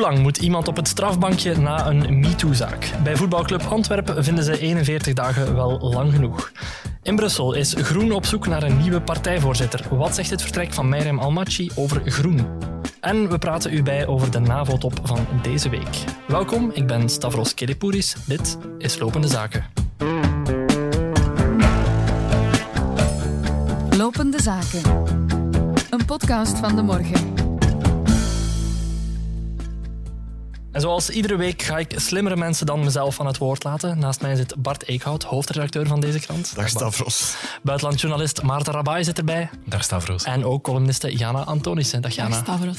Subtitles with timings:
[0.00, 2.90] Hoe lang moet iemand op het strafbankje na een MeToo-zaak?
[3.02, 6.52] Bij voetbalclub Antwerpen vinden ze 41 dagen wel lang genoeg.
[7.02, 9.96] In Brussel is Groen op zoek naar een nieuwe partijvoorzitter.
[9.96, 12.46] Wat zegt het vertrek van Meirem Almachi over Groen?
[13.00, 16.04] En we praten u bij over de NAVO-top van deze week.
[16.26, 18.16] Welkom, ik ben Stavros Kelipouris.
[18.26, 19.64] Dit is Lopende Zaken.
[23.96, 24.82] Lopende Zaken.
[25.90, 27.39] Een podcast van de morgen.
[30.72, 33.98] En zoals iedere week ga ik slimmere mensen dan mezelf aan het woord laten.
[33.98, 36.54] Naast mij zit Bart Eekhout, hoofdredacteur van deze krant.
[36.54, 37.36] Dag Stavros.
[37.62, 39.50] Buitenlandjournalist Maarten Rabai zit erbij.
[39.64, 40.24] Dag Stavros.
[40.24, 42.02] En ook columniste Jana Antonissen.
[42.02, 42.28] Dag Jana.
[42.28, 42.78] Dag Stavros.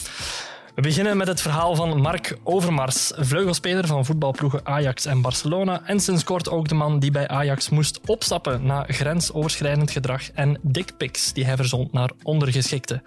[0.76, 5.82] We beginnen met het verhaal van Mark Overmars, vleugelspeler van voetbalploegen Ajax en Barcelona.
[5.86, 10.60] En sinds kort ook de man die bij Ajax moest opstappen na grensoverschrijdend gedrag en
[10.62, 13.04] dickpics die hij verzond naar ondergeschikten.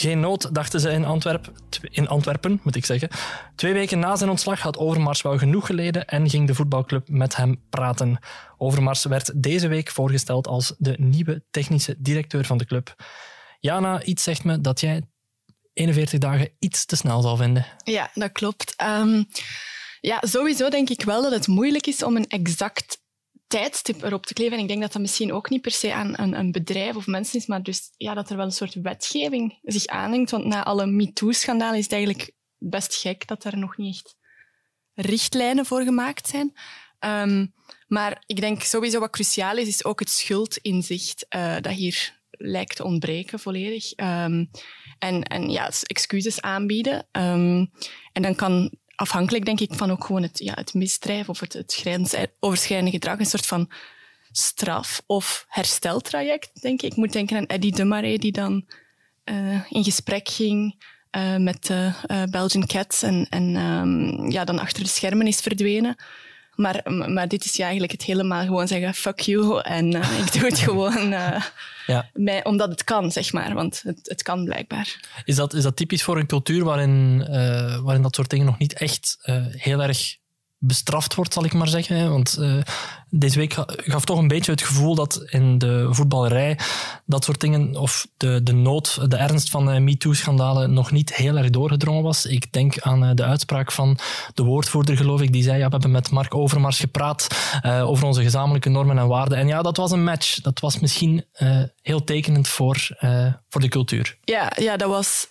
[0.00, 1.52] Geen nood, dachten ze in, Antwerp,
[1.90, 2.60] in Antwerpen.
[2.62, 3.08] Moet ik zeggen.
[3.56, 7.36] Twee weken na zijn ontslag had Overmars wel genoeg geleden en ging de voetbalclub met
[7.36, 8.18] hem praten.
[8.56, 12.94] Overmars werd deze week voorgesteld als de nieuwe technische directeur van de club.
[13.60, 15.02] Jana, iets zegt me dat jij
[15.72, 17.66] 41 dagen iets te snel zal vinden.
[17.84, 18.82] Ja, dat klopt.
[18.82, 19.26] Um,
[20.00, 22.97] ja, sowieso denk ik wel dat het moeilijk is om een exact
[23.48, 24.56] tijdstip erop te kleven.
[24.56, 27.06] En ik denk dat dat misschien ook niet per se aan een, een, bedrijf of
[27.06, 30.30] mensen is, maar dus ja, dat er wel een soort wetgeving zich aanhangt.
[30.30, 34.16] Want na alle MeToo-schandalen is het eigenlijk best gek dat er nog niet echt
[34.94, 36.52] richtlijnen voor gemaakt zijn.
[37.00, 37.54] Um,
[37.86, 42.76] maar ik denk sowieso wat cruciaal is, is ook het schuldinzicht uh, dat hier lijkt
[42.76, 43.92] te ontbreken volledig.
[43.96, 44.50] Um,
[44.98, 47.08] en, en ja, excuses aanbieden.
[47.12, 47.70] Um,
[48.12, 51.52] en dan kan afhankelijk, denk ik, van ook gewoon het, ja, het misdrijf of het,
[51.52, 51.74] het
[52.90, 53.70] gedrag, een soort van
[54.32, 56.96] straf- of hersteltraject, denk ik.
[56.96, 57.84] Moet denken aan Eddie de
[58.18, 58.64] die dan
[59.24, 60.84] uh, in gesprek ging
[61.16, 65.40] uh, met de uh, Belgian Cats en, en um, ja, dan achter de schermen is
[65.40, 65.96] verdwenen.
[66.58, 70.32] Maar, maar dit is ja eigenlijk het helemaal gewoon zeggen fuck you en uh, ik
[70.32, 71.42] doe het gewoon uh,
[71.86, 72.10] ja.
[72.12, 73.54] mij, omdat het kan, zeg maar.
[73.54, 75.00] Want het, het kan blijkbaar.
[75.24, 78.58] Is dat, is dat typisch voor een cultuur waarin, uh, waarin dat soort dingen nog
[78.58, 79.18] niet echt
[79.56, 80.16] heel erg
[80.58, 82.10] bestraft wordt, zal ik maar zeggen.
[82.10, 82.62] Want uh,
[83.10, 86.58] deze week gaf toch een beetje het gevoel dat in de voetballerij
[87.04, 91.36] dat soort dingen, of de, de nood, de ernst van uh, MeToo-schandalen nog niet heel
[91.36, 92.26] erg doorgedrongen was.
[92.26, 93.98] Ik denk aan uh, de uitspraak van
[94.34, 97.26] de woordvoerder, geloof ik, die zei, ja, we hebben met Mark Overmars gepraat
[97.62, 99.38] over onze gezamenlijke normen en waarden.
[99.38, 100.40] En ja, dat was een match.
[100.40, 101.24] Dat was misschien
[101.82, 102.88] heel tekenend voor,
[103.48, 104.16] voor de cultuur.
[104.24, 105.26] Ja, ja dat was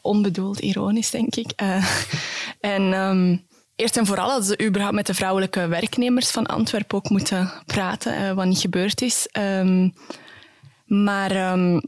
[0.00, 1.52] onbedoeld ironisch, denk ik.
[2.60, 2.82] en...
[2.82, 7.52] Um Eerst en vooral hadden ze überhaupt met de vrouwelijke werknemers van Antwerpen ook moeten
[7.66, 9.28] praten, uh, wat niet gebeurd is.
[9.38, 9.94] Um,
[10.86, 11.82] maar um,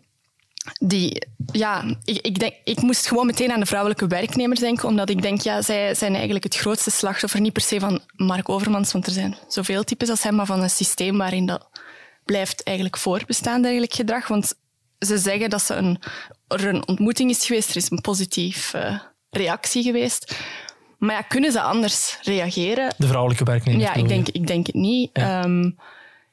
[0.81, 5.09] die, ja, ik, ik, denk, ik moest gewoon meteen aan de vrouwelijke werknemers denken, omdat
[5.09, 8.93] ik denk, ja, zij zijn eigenlijk het grootste slachtoffer, niet per se van Mark Overmans,
[8.93, 11.69] want er zijn zoveel types als hem, maar van een systeem waarin dat
[12.25, 14.29] blijft eigenlijk voorbestaan, dergelijk gedrag.
[14.29, 14.55] Want
[14.99, 16.03] ze zeggen dat ze een,
[16.49, 20.37] er een ontmoeting is geweest, er is een positieve uh, reactie geweest.
[21.05, 22.95] Maar ja, kunnen ze anders reageren?
[22.97, 23.85] De vrouwelijke werknemers?
[23.85, 25.11] Ja, ik denk, ik denk het niet.
[25.13, 25.45] Ja.
[25.45, 25.77] Um,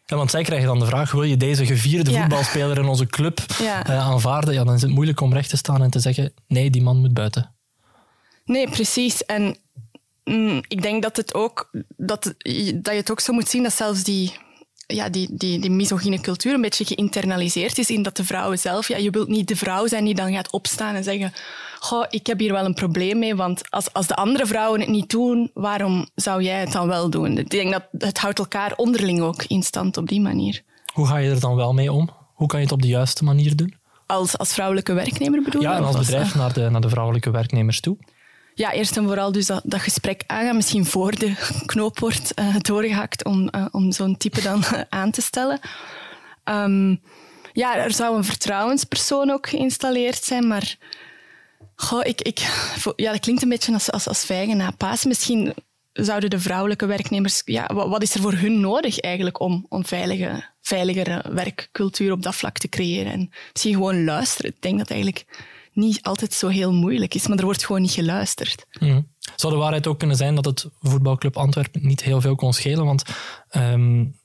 [0.06, 2.20] ja, want zij krijgen dan de vraag, wil je deze gevierde ja.
[2.20, 3.90] voetbalspeler in onze club ja.
[3.90, 4.54] uh, aanvaarden?
[4.54, 6.98] Ja, dan is het moeilijk om recht te staan en te zeggen, nee, die man
[6.98, 7.52] moet buiten.
[8.46, 9.26] Nee, precies.
[9.26, 9.58] En
[10.24, 13.74] mm, ik denk dat, het ook, dat, dat je het ook zo moet zien dat
[13.74, 14.34] zelfs die,
[14.94, 18.88] ja, die, die, die misogyne cultuur een beetje geïnternaliseerd is in dat de vrouwen zelf...
[18.88, 21.34] Ja, je wilt niet de vrouw zijn die dan gaat opstaan en zeggen
[21.80, 24.90] Goh, ik heb hier wel een probleem mee, want als, als de andere vrouwen het
[24.90, 27.38] niet doen, waarom zou jij het dan wel doen?
[27.38, 30.62] Ik denk dat het houdt elkaar onderling ook in stand op die manier.
[30.94, 32.10] Hoe ga je er dan wel mee om?
[32.34, 33.74] Hoe kan je het op de juiste manier doen?
[34.06, 35.68] Als, als vrouwelijke werknemer bedoel je?
[35.68, 37.98] Ja, en als bedrijf naar, de, naar de vrouwelijke werknemers toe.
[38.54, 40.56] Ja, eerst en vooral dus dat, dat gesprek aangaan.
[40.56, 41.34] Misschien voor de
[41.66, 45.60] knoop wordt uh, doorgehakt om, uh, om zo'n type dan aan te stellen.
[46.46, 47.02] Um,
[47.54, 50.78] ja, er zou een vertrouwenspersoon ook geïnstalleerd zijn, maar
[51.82, 52.40] Goh, ik, ik,
[52.96, 55.06] ja, dat klinkt een beetje als, als, als vijgen na paas.
[55.06, 55.54] Misschien
[55.94, 57.42] zouden de vrouwelijke werknemers...
[57.46, 62.24] Ja, wat, wat, is er voor hun nodig eigenlijk om, om veilige, veiligere werkcultuur op
[62.24, 63.12] dat vlak te creëren?
[63.12, 64.52] En misschien gewoon luisteren.
[64.52, 65.26] Ik denk dat eigenlijk
[65.74, 68.66] niet altijd zo heel moeilijk is, maar er wordt gewoon niet geluisterd.
[68.80, 69.08] Mm.
[69.36, 72.86] Zou de waarheid ook kunnen zijn dat het voetbalclub Antwerpen niet heel veel kon schelen?
[72.86, 73.04] Want
[73.52, 74.20] um,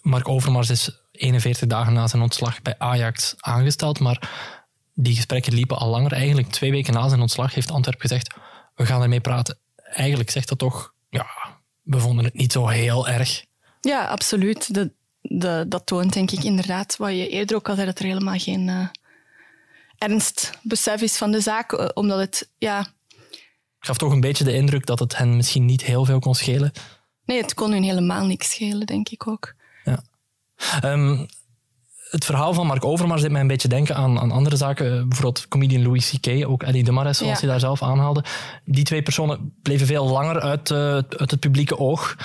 [0.00, 4.30] Mark Overmars is 41 dagen na zijn ontslag bij Ajax aangesteld, maar
[4.94, 6.12] die gesprekken liepen al langer.
[6.12, 8.34] Eigenlijk twee weken na zijn ontslag heeft Antwerp gezegd,
[8.74, 9.58] we gaan ermee praten.
[9.76, 11.26] Eigenlijk zegt dat toch, ja,
[11.82, 13.44] we vonden het niet zo heel erg.
[13.80, 14.74] Ja, absoluut.
[14.74, 18.04] De, de, dat toont denk ik inderdaad wat je eerder ook al zei, dat er
[18.04, 18.88] helemaal geen uh,
[19.98, 21.72] ernstbesef is van de zaak.
[21.72, 22.86] Eh, omdat het, ja,
[23.78, 26.72] gaf toch een beetje de indruk dat het hen misschien niet heel veel kon schelen.
[27.24, 29.54] Nee, het kon hun helemaal niks schelen, denk ik ook.
[29.84, 30.02] Ja.
[30.80, 31.26] Ehm,
[32.10, 35.08] het verhaal van Mark Overmars deed mij een beetje denken aan, aan andere zaken.
[35.08, 37.38] Bijvoorbeeld comedian Louis C.K., ook Eddie de Marais, zoals Ja.
[37.40, 38.24] hij daar zelf aanhaalde.
[38.64, 42.16] Die twee personen bleven veel langer uit, eh, uit het publieke oog.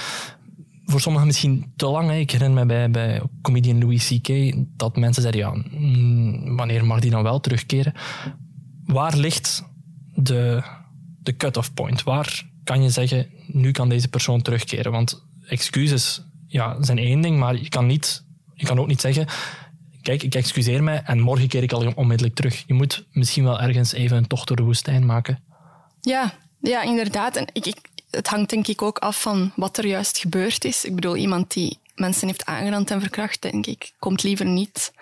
[0.93, 2.09] Voor sommigen misschien te lang.
[2.09, 2.15] Hè.
[2.15, 4.55] Ik herinner me bij, bij comedian Louis C.K.
[4.77, 7.93] dat mensen zeiden, ja, mm, wanneer mag die dan wel terugkeren?
[8.85, 9.63] Waar ligt
[10.15, 10.63] de,
[11.21, 12.03] de cut-off point?
[12.03, 14.91] Waar kan je zeggen, nu kan deze persoon terugkeren?
[14.91, 19.27] Want excuses ja, zijn één ding, maar je kan, niet, je kan ook niet zeggen,
[20.01, 22.63] kijk, ik excuseer mij en morgen keer ik al onmiddellijk terug.
[22.67, 25.43] Je moet misschien wel ergens even een tocht door de woestijn maken.
[26.01, 27.35] Ja, ja inderdaad.
[27.35, 27.77] En ik, ik,
[28.15, 30.85] het hangt denk ik ook af van wat er juist gebeurd is.
[30.85, 34.93] Ik bedoel, iemand die mensen heeft aangerand en verkracht, denk ik, komt liever niet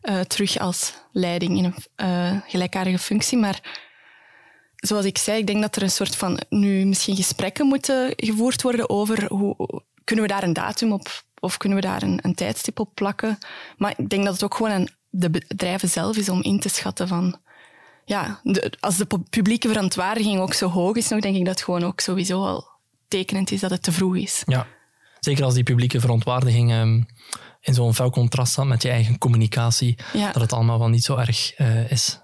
[0.00, 3.38] eh, terug als leiding in een eh, gelijkaardige functie.
[3.38, 3.60] Maar
[4.76, 8.62] zoals ik zei, ik denk dat er een soort van nu misschien gesprekken moeten gevoerd
[8.62, 12.34] worden over hoe kunnen we daar een datum op of kunnen we daar een, een
[12.34, 13.38] tijdstip op plakken.
[13.76, 16.68] Maar ik denk dat het ook gewoon aan de bedrijven zelf is om in te
[16.68, 17.40] schatten van
[18.10, 21.54] ja, de- als de pu- publieke verontwaardiging ook zo hoog is, nog denk ik dat
[21.54, 22.68] het gewoon ook sowieso al
[23.08, 24.42] tekenend is dat het te vroeg is.
[24.46, 24.66] Ja.
[25.20, 27.02] Zeker als die publieke verontwaardiging ehm,
[27.60, 30.32] in zo'n fel contrast staat met je eigen communicatie, Ja.
[30.32, 32.20] dat het allemaal wel niet zo erg eh, is.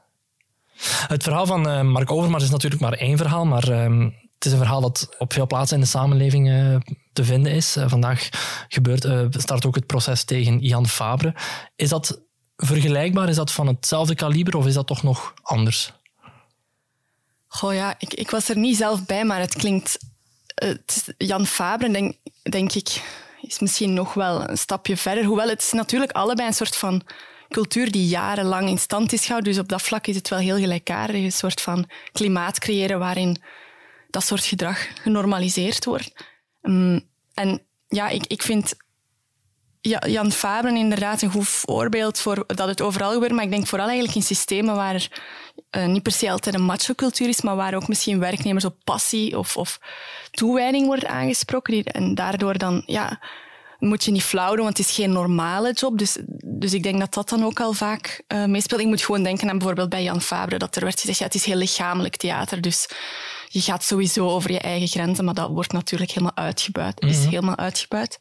[1.06, 4.00] Het verhaal van eh, Mark Overmars is natuurlijk maar één verhaal, maar ehm,
[4.34, 6.76] het is een verhaal dat op veel plaatsen in de samenleving eh,
[7.12, 7.76] te vinden is.
[7.86, 8.28] Vandaag
[8.68, 9.06] gebeurt,
[9.42, 11.34] start ook het proces tegen Jan Fabre.
[11.76, 12.20] Is dat
[12.56, 13.28] vergelijkbaar?
[13.28, 15.92] Is dat van hetzelfde kaliber of is dat toch nog anders?
[17.46, 19.98] Goh ja, ik, ik was er niet zelf bij, maar het klinkt...
[21.18, 23.02] Jan Fabre, denk, denk ik,
[23.40, 25.24] is misschien nog wel een stapje verder.
[25.24, 27.02] Hoewel het is natuurlijk allebei een soort van
[27.48, 29.52] cultuur die jarenlang in stand is gehouden.
[29.52, 31.22] Dus op dat vlak is het wel heel gelijkaardig.
[31.22, 33.42] Een soort van klimaat creëren waarin
[34.10, 36.12] dat soort gedrag genormaliseerd wordt.
[36.62, 37.00] Mm,
[37.34, 38.74] en ja, ik, ik vind
[39.88, 43.32] Jan Fabre inderdaad een goed voorbeeld voor dat het overal gebeurt.
[43.32, 45.08] Maar ik denk vooral eigenlijk in systemen waar er
[45.70, 49.38] eh, niet per se altijd een macho-cultuur is, maar waar ook misschien werknemers op passie
[49.38, 49.80] of, of
[50.30, 51.84] toewijding worden aangesproken.
[51.84, 53.20] En daardoor dan, ja,
[53.78, 55.98] moet je niet flauw doen, want het is geen normale job.
[55.98, 58.80] Dus, dus ik denk dat dat dan ook al vaak eh, meespeelt.
[58.80, 61.34] Ik moet gewoon denken aan bijvoorbeeld bij Jan Fabre, dat er werd gezegd, ja, het
[61.34, 62.88] is heel lichamelijk theater, dus
[63.48, 67.00] je gaat sowieso over je eigen grenzen, maar dat wordt natuurlijk helemaal uitgebuit.
[67.00, 68.18] Is helemaal uitgebuit.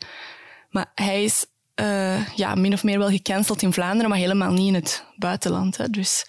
[0.70, 1.46] Maar hij is
[1.76, 5.78] eh, ja, min of meer wel gecanceld in Vlaanderen, maar helemaal niet in het buitenland.
[5.78, 5.90] Hè.
[5.90, 6.28] Dus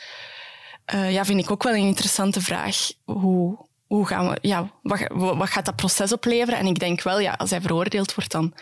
[0.85, 2.77] eh, ja, vind ik ook wel een interessante vraag.
[3.05, 6.59] Hoe, hoe gaan we, ja, wat, wat gaat dat proces opleveren?
[6.59, 8.55] En ik denk wel, ja, als hij veroordeeld wordt, dan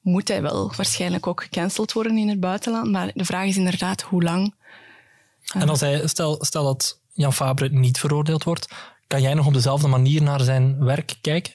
[0.00, 2.90] moet hij wel waarschijnlijk ook gecanceld worden in het buitenland.
[2.90, 4.54] Maar de vraag is inderdaad hoe lang.
[5.54, 8.68] En als hij, stel, stel dat Jan Fabre niet veroordeeld wordt,
[9.06, 11.54] kan jij nog op dezelfde manier naar zijn werk kijken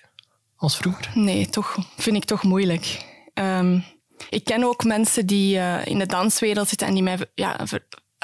[0.55, 1.11] als vroeger?
[1.13, 3.05] Nee, toch vind ik toch moeilijk.
[3.33, 3.79] Ehm,
[4.29, 7.17] ik ken ook mensen die eh, in de danswereld zitten en die mij...
[7.35, 7.59] Ja,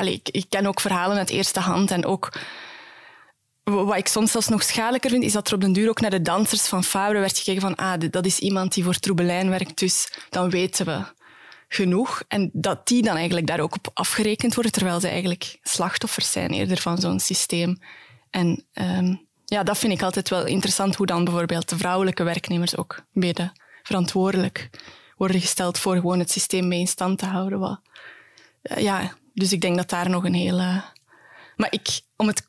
[0.04, 2.40] ik, ken ook verhalen uit eerste hand en ook...
[3.64, 6.10] Wat ik soms zelfs nog schadelijker vind, is dat er op den duur ook naar
[6.10, 9.80] de dansers van Fabre werd gekeken van ah, dat is iemand die voor Troebelijn werkt,
[9.80, 11.04] dus dan weten we
[11.68, 12.24] genoeg.
[12.28, 16.52] En dat die dan eigenlijk daar ook op afgerekend worden, terwijl ze eigenlijk slachtoffers zijn
[16.52, 17.80] eerder van zo'n systeem.
[18.30, 19.16] En ehm,
[19.46, 23.52] ja, dat vind ik altijd wel interessant, hoe dan bijvoorbeeld de vrouwelijke werknemers ook mede
[23.84, 24.70] verantwoordelijk
[25.20, 27.60] worden gesteld voor gewoon het systeem mee in stand te houden.
[27.60, 27.82] Wat,
[28.62, 30.84] eh, ja, dus ik denk dat daar nog een hele...
[31.56, 32.48] Maar ik, om het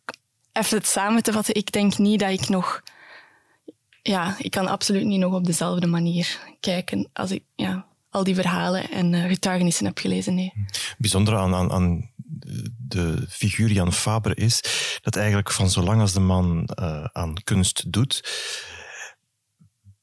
[0.53, 2.83] even het samen te vatten, ik denk niet dat ik nog...
[4.03, 8.35] Ja, ik kan absoluut niet nog op dezelfde manier kijken als ik ja, al die
[8.35, 10.35] verhalen en eh, getuigenissen heb gelezen.
[10.35, 10.53] Nee.
[10.99, 12.11] bijzondere aan, aan, aan
[12.79, 14.63] de figuur Jan Fabre is
[15.01, 18.21] dat eigenlijk van zolang als de man eh, aan kunst doet,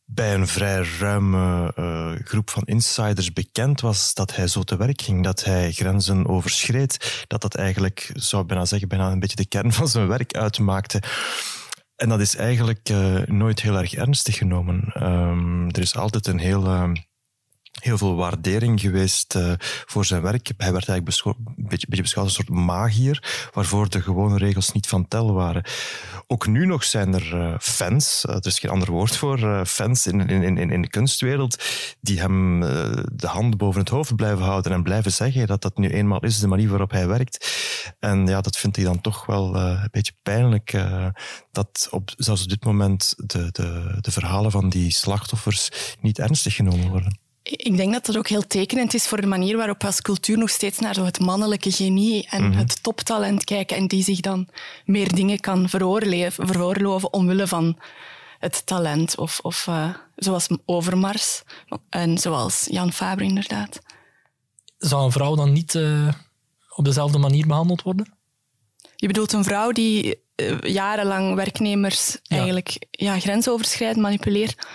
[0.10, 5.02] bij een vrij ruime eh, groep van insiders bekend was dat hij zo te werk
[5.02, 9.36] ging, dat hij grenzen overschreed, dat dat eigenlijk, zou ik bijna zeggen, bijna een beetje
[9.36, 11.02] de kern van zijn werk uitmaakte.
[11.96, 14.92] En dat is eigenlijk eh, nooit heel erg ernstig genomen.
[14.94, 16.92] Ehm, er is altijd een heel...
[17.84, 19.54] heel veel waardering geweest eh,
[19.86, 20.52] voor zijn werk.
[20.58, 24.88] Hij werd eigenlijk een beetje, beschouwd als een soort magier, waarvoor de gewone regels niet
[24.88, 25.64] van tel waren.
[26.28, 30.08] Ook nu nog zijn er eh, fans, eh, er is geen ander woord voor, fans
[30.08, 31.64] in, in, in, in de kunstwereld,
[32.02, 32.60] die hem
[33.14, 36.40] de hand boven het hoofd blijven houden en blijven zeggen dat dat nu eenmaal is
[36.40, 37.48] de manier waarop hij werkt.
[38.00, 40.84] En ja, dat vind ik dan toch wel een beetje pijnlijk,
[41.52, 45.70] dat op, zelfs op dit moment de, de, de verhalen van die slachtoffers
[46.02, 47.27] niet ernstig genomen worden.
[47.50, 50.38] Ik denk dat dat ook heel tekenend is voor de manier waarop we als cultuur
[50.38, 52.58] nog steeds naar zo het mannelijke genie en Mhm.
[52.58, 54.48] het toptalent kijken en die zich dan
[54.86, 57.77] meer dingen kan veroorloven omwille van
[58.39, 59.18] het talent.
[59.18, 61.44] Of, of eh, zoals Overmars
[61.89, 63.80] en zoals Jan Faber inderdaad.
[64.77, 66.08] Zou een vrouw dan niet eh,
[66.75, 68.13] op dezelfde manier behandeld worden?
[68.96, 72.36] Je bedoelt een vrouw die eh, jarenlang werknemers Ja.
[72.38, 74.68] eigenlijk ja, grensoverschrijdend manipuleert?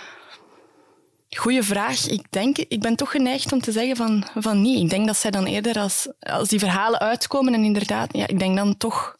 [1.37, 2.07] Goeie vraag.
[2.07, 4.83] Ik denk, ik ben toch geneigd om te zeggen van, van niet.
[4.83, 8.39] Ik denk dat zij dan eerder als, als die verhalen uitkomen en inderdaad, ja, ik
[8.39, 9.15] denk dan toch.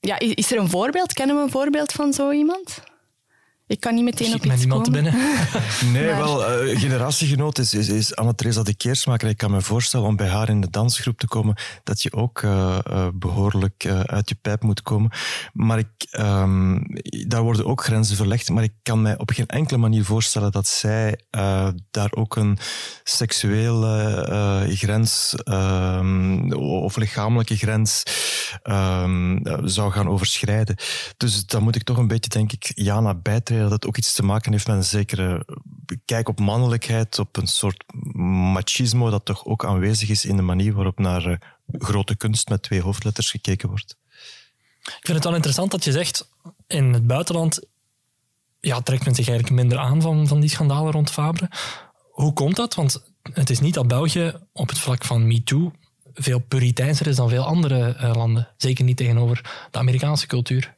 [0.00, 1.12] Ja, is, is er een voorbeeld?
[1.12, 2.82] Kennen we een voorbeeld van zo iemand?
[3.68, 5.12] Ik kan niet meteen op iets niemand te komen.
[5.12, 5.28] binnen.
[5.92, 9.28] Nee, Maar- wel, eh, generatiegenoot is, is, is Anna-Theresa de Keersmaker.
[9.28, 12.42] Ik kan me voorstellen om bij haar in de dansgroep te komen, dat je ook
[12.42, 15.10] eh, eh, behoorlijk eh, uit je pijp moet komen.
[15.52, 16.78] Maar ik, ehm,
[17.28, 20.66] daar worden ook grenzen verlegd, maar ik kan mij op geen enkele manier voorstellen dat
[20.66, 22.58] zij eh, daar ook een
[23.04, 28.02] seksuele eh, grens ehm, of lichamelijke grens
[28.62, 30.76] ehm, zou gaan overschrijden.
[31.16, 34.12] Dus dan moet ik toch een beetje, denk ik, Jana bijtreden dat het ook iets
[34.12, 35.46] te maken heeft met een zekere
[36.04, 37.84] kijk op mannelijkheid, op een soort
[38.52, 41.36] machismo dat toch ook aanwezig is in de manier waarop naar eh,
[41.78, 43.96] grote kunst met twee hoofdletters gekeken wordt.
[44.82, 46.28] Ik vind het wel interessant dat je zegt,
[46.66, 47.66] in het buitenland
[48.60, 51.50] ja, trekt men zich eigenlijk minder aan van, van die schandalen rond Fabre.
[52.10, 52.74] Hoe komt dat?
[52.74, 55.72] Want het is niet dat België op het vlak van MeToo
[56.14, 58.48] veel puriteinser is dan veel andere eh, landen.
[58.56, 60.74] Zeker niet tegenover de Amerikaanse cultuur.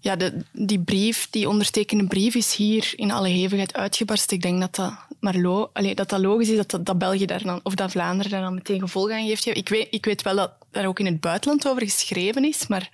[0.00, 0.16] Ja,
[0.52, 4.36] die brief, die ondertekende brief, is hier in alle hevigheid uitgebarsten.
[4.36, 7.42] Ik denk dat dat, maar lo, dat, dat logisch is dat, dat, dat België daar
[7.42, 9.46] dan, of dat Vlaanderen daar dan meteen gevolg aan geeft.
[9.46, 12.90] Ik weet, ik weet wel dat daar ook in het buitenland over geschreven is, maar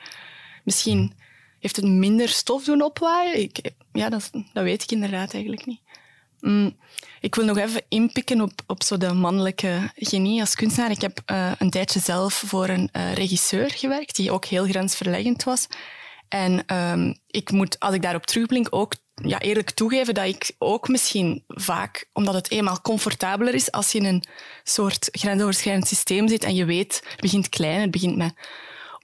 [0.65, 1.13] misschien
[1.59, 3.41] heeft het minder stof doen opwaaien.
[3.41, 5.81] Ik, ja, dat, dat weet ik inderdaad eigenlijk niet.
[6.41, 6.77] Mm,
[7.21, 10.91] ik wil nog even inpikken op, op zo de mannelijke genie als kunstenaar.
[10.91, 15.45] Ik heb eh, een tijdje zelf voor een eh, regisseur gewerkt, die ook heel grensverleggend
[15.45, 15.67] was.
[16.33, 20.89] En ehm, ik moet, als ik daarop terugblink, ook ja, eerlijk toegeven dat ik ook
[20.89, 24.25] misschien vaak, omdat het eenmaal comfortabeler is als je in een
[24.63, 28.35] soort grensoverschrijdend systeem zit en je weet, het begint klein, het begint met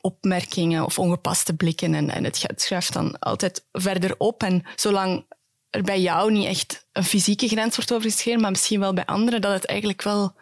[0.00, 4.42] opmerkingen of ongepaste blikken en, en het, schuift dan altijd verder op.
[4.42, 5.26] En zolang
[5.70, 9.40] er bij jou niet echt een fysieke grens wordt overgeschreven, maar misschien wel bij anderen,
[9.40, 10.35] dat het eigenlijk wel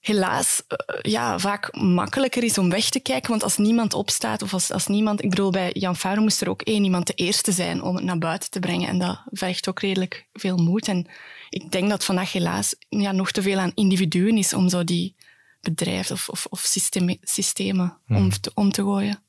[0.00, 0.76] helaas eh,
[1.12, 3.30] ja, vaak makkelijker is om weg te kijken.
[3.30, 5.22] Want als niemand opstaat, of als, als niemand...
[5.22, 8.04] Ik bedoel, bij Jan Faro moest er ook één iemand de eerste zijn om het
[8.04, 8.88] naar buiten te brengen.
[8.88, 10.88] En dat vergt ook redelijk veel moed.
[10.88, 11.06] En
[11.48, 15.16] ik denk dat vandaag helaas ja, nog te veel aan individuen is om zo die
[15.60, 19.22] bedrijven of, of, of systeme- systemen om, te, om te gooien.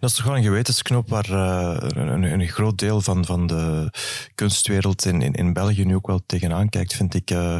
[0.00, 3.90] Dat is toch wel een gewetensknop waar eh, een, een groot deel van, van de
[4.34, 7.30] kunstwereld in, in, in België nu ook wel tegenaan kijkt, vind ik.
[7.30, 7.56] eh,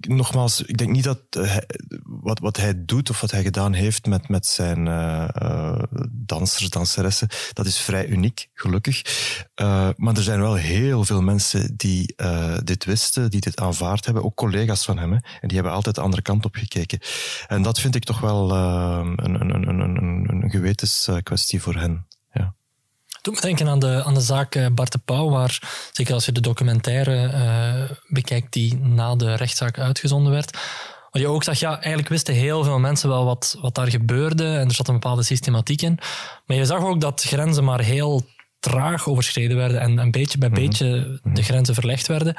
[0.00, 1.66] nogmaals, ik denk niet dat hij-
[2.04, 6.70] wat, wat hij doet of wat hij gedaan heeft met, met zijn eh, eh, dansers,
[6.70, 9.02] danseressen, dat is vrij uniek, gelukkig.
[9.54, 14.04] Eh, maar er zijn wel heel veel mensen die eh, dit wisten, die dit aanvaard
[14.04, 16.98] hebben, ook collega's van hem, hè, en die hebben altijd de andere kant op gekeken.
[17.46, 21.74] En dat vind ik toch wel eh, een, een, een, een, een, een gewetenskwestie voor
[21.74, 22.06] hen.
[22.32, 22.54] Ja.
[23.22, 26.24] Doe me denken aan de, aan de zaak eh, Bart de Pauw, waar, zeker als
[26.24, 30.58] je de documentaire eh, bekijkt die na de rechtszaak uitgezonden werd,
[31.10, 34.44] waar je ook zag, ja, eigenlijk wisten heel veel mensen wel wat, wat daar gebeurde
[34.44, 35.98] en er zat een bepaalde systematiek in.
[36.46, 38.26] Maar je zag ook dat grenzen maar heel
[38.60, 42.34] traag overschreden werden en een beetje bij beetje de grenzen verlegd werden.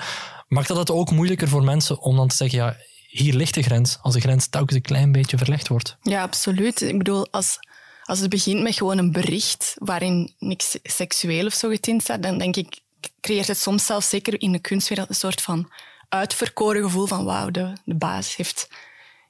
[0.47, 2.75] Maakt dat het ook moeilijker voor mensen om dan te zeggen, ja,
[3.07, 5.97] hier ligt de grens, als de grens telkens een klein beetje verlegd wordt?
[6.01, 6.81] Ja, absoluut.
[6.81, 7.59] Ik bedoel, als,
[8.07, 12.37] als het begint met gewoon een bericht waarin niks seksueel of zo getint staat, dan
[12.37, 12.79] denk ik,
[13.21, 15.71] creëert het soms zelfs zeker in de kunstwereld een soort van
[16.09, 18.69] uitverkoren gevoel van wauw, de, de baas heeft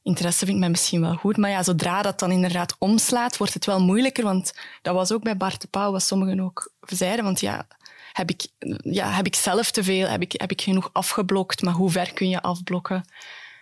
[0.03, 1.37] interesse, vindt mij misschien wel goed.
[1.37, 5.23] Maar ja, zodra dat dan inderdaad omslaat, wordt het wel moeilijker, want dat was ook
[5.23, 7.67] bij Bart de Pauw, wat sommigen ook zeiden, want ja,
[8.13, 8.47] heb ik,
[8.81, 12.13] ja, heb ik zelf te veel, heb ik, heb ik genoeg afgeblokt, maar hoe ver
[12.13, 13.05] kun je afblokken?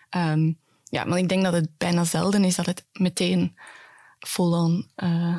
[0.09, 0.51] Ehm,
[0.83, 3.55] ja, maar ik denk dat het bijna zelden is dat het meteen
[4.27, 5.37] full-on eh,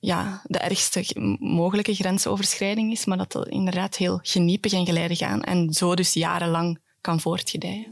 [0.00, 1.04] ja, de ergste
[1.38, 6.12] mogelijke grensoverschrijding is, maar dat het inderdaad heel geniepig en geleidelijk aan en zo dus
[6.12, 7.86] jarenlang kan voortgedijen.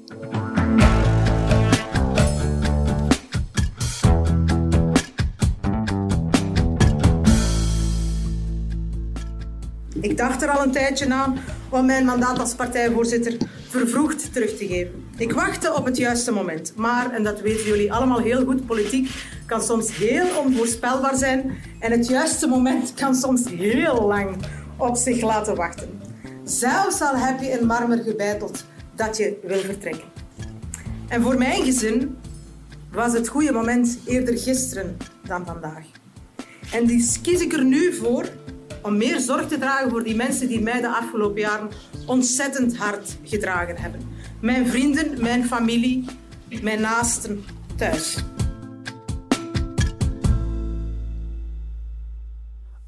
[10.00, 11.38] Ik dacht er al een tijdje aan
[11.68, 13.36] om mijn mandaat als partijvoorzitter
[13.68, 15.03] vervroegd terug te geven.
[15.16, 16.73] Ik wachtte op het juiste moment.
[16.76, 19.11] Maar, en dat weten jullie allemaal heel goed, politiek
[19.47, 21.54] kan soms heel onvoorspelbaar zijn.
[21.78, 24.37] En het juiste moment kan soms heel lang
[24.76, 26.00] op zich laten wachten.
[26.44, 30.09] Zelfs al heb je in marmer gebeiteld, dat je wil vertrekken.
[31.09, 32.16] En voor mijn gezin
[32.92, 35.85] was het goede moment eerder gisteren dan vandaag.
[36.73, 38.28] En dus kies ik er nu voor
[38.83, 41.68] om meer zorg te dragen voor die mensen die mij de afgelopen jaren
[42.06, 44.13] ontzettend hard gedragen hebben.
[44.44, 46.04] Mijn vrienden, mijn familie,
[46.62, 47.44] mijn naasten
[47.76, 48.16] thuis.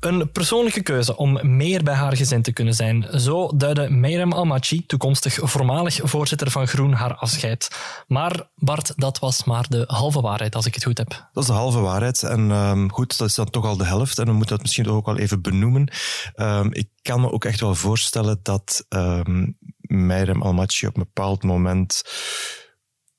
[0.00, 3.20] Een persoonlijke keuze om meer bij haar gezin te kunnen zijn.
[3.20, 7.68] Zo duidde Meirem Almachi, toekomstig voormalig voorzitter van Groen, haar afscheid.
[8.06, 11.28] Maar Bart, dat was maar de halve waarheid, als ik het goed heb.
[11.32, 12.22] Dat is de halve waarheid.
[12.22, 14.18] En um, goed, dat is dan toch al de helft.
[14.18, 15.90] En we moeten dat misschien ook wel even benoemen.
[16.36, 19.56] Um, ik kan me ook echt wel voorstellen dat um,
[19.96, 22.02] Meirem Almachi op een bepaald moment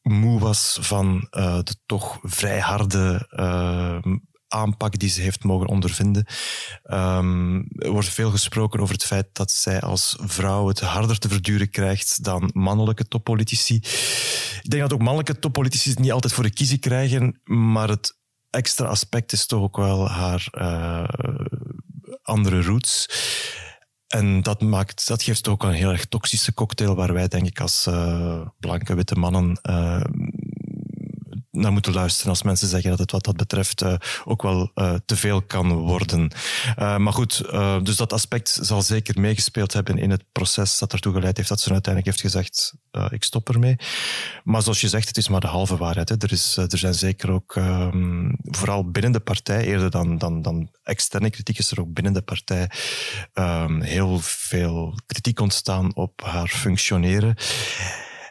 [0.02, 4.14] moe was van uh, de toch vrij harde uh,
[4.48, 6.26] aanpak die ze heeft mogen ondervinden.
[6.84, 11.30] Um, er wordt veel gesproken over het feit dat zij als vrouw het harder te
[11.30, 13.76] verduren krijgt dan mannelijke toppolitici.
[14.64, 18.18] Ik denk dat ook mannelijke toppolitici het niet altijd voor de kiezen krijgen, maar het
[18.50, 21.04] extra aspect is toch ook wel haar uh,
[22.22, 23.06] andere roots.
[24.08, 27.60] En dat, maakt, dat geeft ook een heel erg toxische cocktail waar wij, denk ik,
[27.60, 30.02] als uh, blanke witte mannen uh,
[31.52, 33.94] naar moeten luisteren als mensen zeggen dat het wat dat betreft uh,
[34.26, 36.32] ook wel uh, te veel kan worden.
[36.80, 37.38] Uh, maar goed,
[37.84, 41.60] dus dat aspect zal zeker meegespeeld hebben in het proces dat ertoe geleid heeft dat
[41.60, 42.74] ze uiteindelijk heeft gezegd,
[43.10, 43.76] ik stop ermee.
[44.44, 46.10] Maar zoals je zegt, het is maar de halve waarheid.
[46.10, 46.16] Hè.
[46.18, 50.70] Er, is, er zijn zeker ook, um, vooral binnen de partij, eerder dan, dan, dan
[50.84, 52.70] externe kritiek, is er ook binnen de partij
[53.34, 57.36] um, heel veel kritiek ontstaan op haar functioneren.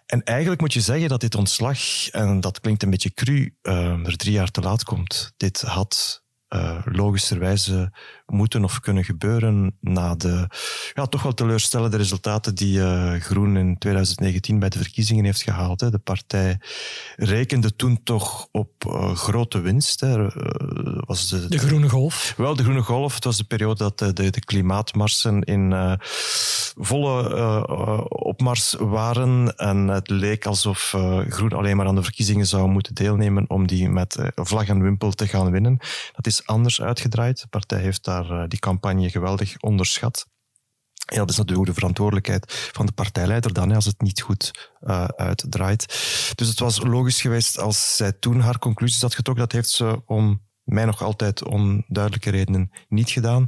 [0.06, 4.06] En eigenlijk moet je zeggen dat dit ontslag, en dat klinkt een beetje cru, uh,
[4.06, 5.32] er drie jaar te laat komt.
[5.36, 6.24] Dit had
[6.56, 7.92] uh, logischerwijze
[8.26, 10.48] moeten of kunnen gebeuren na de
[10.94, 15.80] ja, toch wel teleurstellende resultaten die uh, Groen in 2019 bij de verkiezingen heeft gehaald.
[15.80, 15.90] Hè.
[15.90, 16.58] De partij
[17.16, 20.00] rekende toen toch op uh, grote winst.
[20.00, 20.28] Hè.
[21.06, 22.34] was de, de, Groene Golf?
[22.36, 23.14] Wel, de Groene Golf.
[23.14, 25.98] Het was de periode dat de, de, de klimaatmarsen in
[26.76, 27.68] volle
[28.08, 29.56] opmars waren.
[29.56, 30.94] En het leek alsof
[31.28, 35.10] Groen alleen maar aan de verkiezingen zou moeten deelnemen om die met vlag en wimpel
[35.10, 35.78] te gaan winnen.
[36.12, 37.40] Dat is anders uitgedraaid.
[37.40, 40.26] De partij heeft daar daar die campagne geweldig onderschat.
[41.06, 45.04] Ja, dat is natuurlijk de verantwoordelijkheid van de partijleider dan, als het niet goed uh,
[45.04, 45.86] uitdraait.
[46.34, 49.44] Dus het was logisch geweest als zij toen haar conclusies had getrokken.
[49.44, 53.46] Dat heeft ze om mij nog altijd onduidelijke redenen niet gedaan.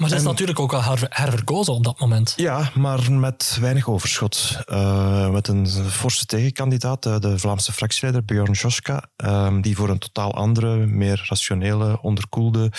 [0.00, 2.32] Maar ze is natuurlijk ook al herverkozen op dat moment.
[2.36, 4.56] Ja, maar met weinig overschot.
[4.66, 10.34] Uh, met een forse tegenkandidaat, de Vlaamse fractieleider Björn Joska, uh, die voor een totaal
[10.34, 12.72] andere, meer rationele, onderkoelde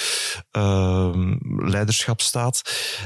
[0.52, 1.10] uh,
[1.58, 2.62] leiderschap staat.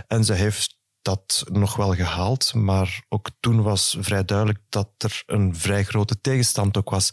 [0.08, 5.24] En ze heeft dat nog wel gehaald, maar ook toen was vrij duidelijk dat er
[5.26, 7.10] een vrij grote tegenstand ook was.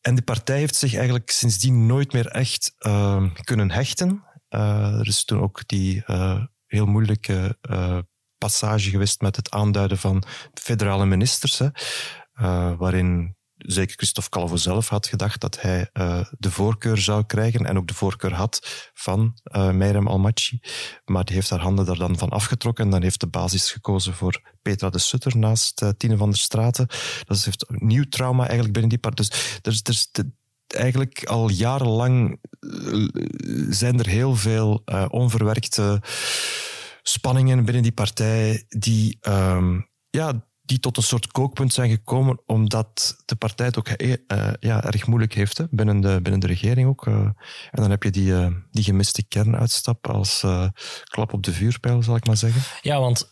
[0.00, 5.24] En de partij heeft zich eigenlijk sindsdien nooit meer echt uh, kunnen hechten er is
[5.24, 7.98] toen ook die uh, heel moeilijke uh,
[8.38, 10.22] passage geweest met het aanduiden van
[10.54, 11.68] federale ministers, hè,
[12.76, 15.90] waarin zeker Christophe Calvo zelf had gedacht dat hij
[16.30, 20.60] de voorkeur zou krijgen en ook de voorkeur had van uh, Meirem Almachi.
[21.04, 24.14] Maar die heeft haar handen daar dan van afgetrokken en dan heeft de basis gekozen
[24.14, 26.86] voor Petra de Sutter naast Tine van der Straten.
[27.24, 29.26] Dat heeft een nieuw trauma eigenlijk binnen die partij.
[29.26, 30.30] Dus er is, er is,
[30.74, 33.06] eigenlijk al jarenlang eh,
[33.68, 36.02] zijn er heel veel uh, onverwerkte
[37.02, 43.22] spanningen binnen die partij die, um, ja, die tot een soort kookpunt zijn gekomen omdat
[43.24, 44.14] de partij het ook uh,
[44.60, 47.06] ja, erg moeilijk heeft hè, binnen, de, binnen de regering ook.
[47.06, 47.36] Uh, en
[47.70, 48.34] dan heb je die,
[48.70, 50.44] die gemiste kernuitstap als
[51.04, 52.62] klap op de vuurpijl, zal ik maar zeggen.
[52.82, 53.30] Ja, want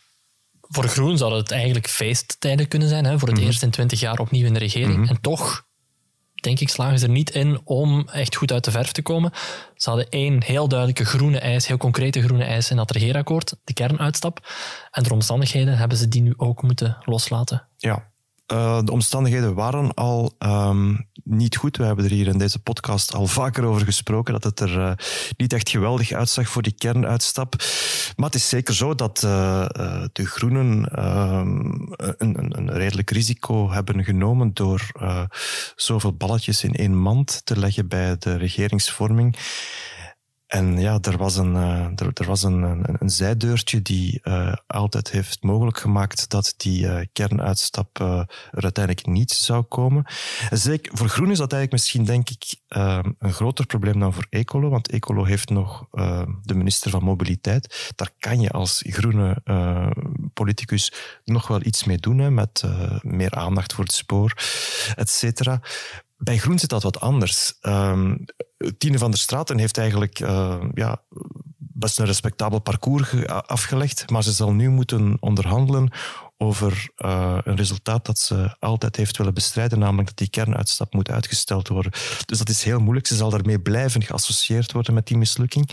[0.68, 3.04] voor Groen zou het eigenlijk feesttijden kunnen zijn.
[3.04, 3.46] Hè, voor het mm -hmm.
[3.46, 4.96] eerst in twintig jaar opnieuw in de regering.
[4.96, 5.08] Mm -hmm.
[5.08, 5.67] En toch
[6.40, 9.32] denk ik, slagen ze er niet in om echt goed uit de verf te komen.
[9.74, 13.72] Ze hadden één heel duidelijke groene eis, heel concrete groene eis in dat regeerakkoord, de
[13.72, 14.52] kernuitstap.
[14.90, 17.66] En door omstandigheden hebben ze die nu ook moeten loslaten.
[17.76, 18.10] Ja,
[18.52, 21.76] uh, de omstandigheden waren al um, niet goed.
[21.76, 24.92] We hebben er hier in deze podcast al vaker over gesproken, dat het er uh,
[25.36, 27.54] niet echt geweldig uitzag voor die kernuitstap.
[28.16, 29.66] Maar het is zeker zo dat uh,
[30.12, 30.88] de Groenen
[32.18, 34.90] een, een, een, redelijk risico hebben genomen door
[35.76, 39.36] zoveel balletjes in één mand te leggen bij de regeringsvorming.
[40.48, 42.62] En ja, er was een, uh, er, er, was een,
[43.02, 49.30] een, zijdeurtje die uh, altijd heeft mogelijk gemaakt dat die uh, kernuitstap er uiteindelijk niet
[49.30, 50.06] zou komen.
[50.50, 52.54] Zeker, voor Groen is dat eigenlijk misschien, denk ik,
[53.18, 55.86] een groter probleem dan voor Ecolo, want Ecolo heeft nog
[56.42, 57.92] de minister van Mobiliteit.
[57.96, 59.42] Daar kan je als groene
[60.34, 60.92] politicus
[61.24, 62.62] nog wel iets mee doen, met
[63.00, 64.32] meer aandacht voor het spoor,
[64.94, 65.60] et cetera.
[66.18, 67.54] Bij Groen zit dat wat anders.
[67.62, 68.24] Um,
[68.78, 71.02] Tine van der Straten heeft eigenlijk uh, ja,
[71.58, 75.92] best een respectabel parcours afgelegd, maar ze zal nu moeten onderhandelen
[76.36, 81.10] over uh, een resultaat dat ze altijd heeft willen bestrijden, namelijk dat die kernuitstap moet
[81.10, 81.92] uitgesteld worden.
[82.24, 83.06] Dus dat is heel moeilijk.
[83.06, 85.70] Ze zal daarmee blijven geassocieerd worden met die mislukking.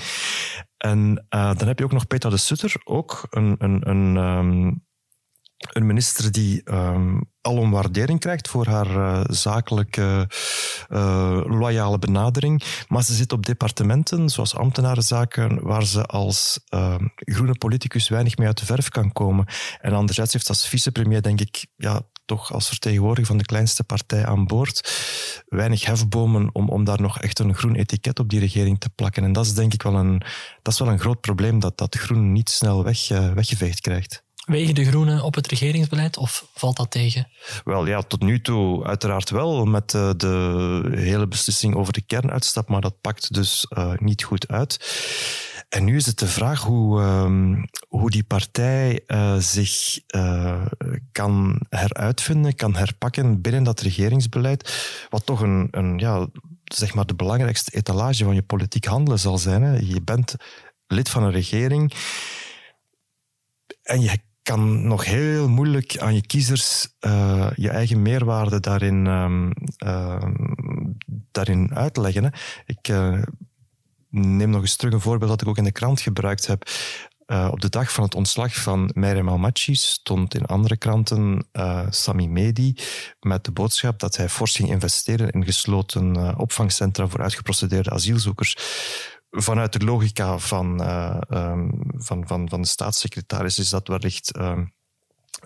[0.77, 4.84] En uh, dan heb je ook nog Peter de Sutter, ook een, een, een um,
[5.71, 10.29] een minister die um, alom waardering krijgt voor haar uh, zakelijke,
[10.89, 12.63] uh, loyale benadering.
[12.87, 18.47] Maar ze zit op departementen, zoals ambtenarenzaken, waar ze als uh, groene politicus weinig mee
[18.47, 19.45] uit de verf kan komen.
[19.81, 24.25] En anderzijds heeft als vicepremier, denk ik, ja, toch als vertegenwoordiger van de kleinste partij
[24.25, 24.91] aan boord,
[25.45, 29.23] weinig hefbomen om, om daar nog echt een groen etiket op die regering te plakken.
[29.23, 30.21] En dat is denk ik wel een,
[30.61, 34.23] dat is wel een groot probleem, dat dat groen niet snel weg, weggeveegd krijgt.
[34.45, 37.27] Wegen de Groenen op het regeringsbeleid of valt dat tegen?
[37.63, 42.69] Wel ja, tot nu toe uiteraard wel met uh, de hele beslissing over de kernuitstap,
[42.69, 45.03] maar dat pakt dus uh, niet goed uit.
[45.69, 49.99] En nu is het de vraag hoe, uh, hoe die partij uh, zich
[51.11, 56.27] kan heruitvinden, kan herpakken binnen dat regeringsbeleid, wat toch een, een ja,
[56.63, 59.87] zeg maar de belangrijkste etalage van je politiek handelen zal zijn.
[59.87, 60.35] Je bent
[60.87, 61.93] lid van een regering
[63.83, 69.51] en je kan nog heel moeilijk aan je kiezers uh, je eigen meerwaarde daarin, um,
[69.85, 70.23] uh,
[71.31, 72.33] daarin uitleggen.
[72.65, 73.21] Ik uh,
[74.09, 76.69] neem nog eens terug een voorbeeld dat ik ook in de krant gebruikt heb.
[77.27, 81.47] Uh, op de dag van het ontslag van Meirem Almachi stond in andere kranten
[81.89, 82.75] Sami Medi
[83.19, 88.55] met de boodschap dat hij fors ging investeren in gesloten opvangcentra voor uitgeprocedeerde asielzoekers
[89.35, 94.37] vanuit de logica van, uh, um, van, van, van de staatssecretaris is dat wellicht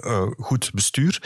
[0.06, 1.22] uh, goed bestuur,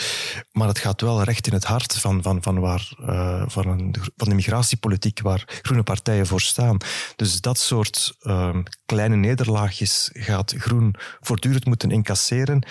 [0.52, 4.30] maar het gaat wel recht in het hart van, van, van, waar, uh, van, van
[4.30, 6.78] de migratiepolitiek waar groene partijen voor staan.
[7.16, 12.66] Dus dat soort uh, kleine nederlaagjes gaat Groen voortdurend moeten incasseren.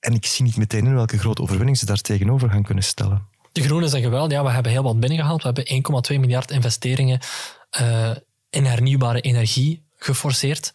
[0.00, 3.28] En ik zie niet meteen in welke grote overwinning ze daar tegenover gaan kunnen stellen.
[3.52, 5.42] De Groenen zeggen wel, ja, we hebben heel wat binnengehaald.
[5.42, 7.20] We hebben 1,2 miljard investeringen
[8.50, 10.72] in hernieuwbare energie geforceerd.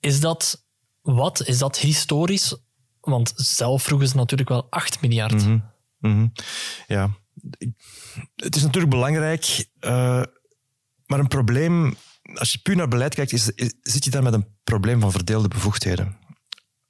[0.00, 0.64] Is dat
[1.02, 1.46] wat?
[1.46, 2.56] Is dat historisch?
[3.00, 5.46] Want zelf vroegen ze natuurlijk wel 8 miljard.
[5.46, 5.62] Mm
[6.00, 6.32] -hmm.
[6.86, 7.10] Ja,
[8.36, 10.22] het is natuurlijk belangrijk, uh,
[11.06, 11.96] maar een probleem,
[12.34, 13.44] als je puur naar beleid kijkt, is,
[13.80, 16.18] zit je daar met een probleem van verdeelde bevoegdheden.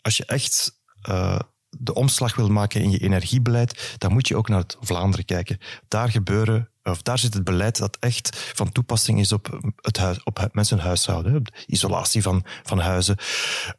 [0.01, 4.49] Als je echt uh, de omslag wil maken in je energiebeleid, dan moet je ook
[4.49, 5.59] naar het Vlaanderen kijken.
[5.89, 6.70] Daar gebeuren
[7.03, 11.45] daar zit het beleid dat echt van toepassing is op het, huis, op mensen huishouden.
[11.45, 13.17] De isolatie van, van huizen,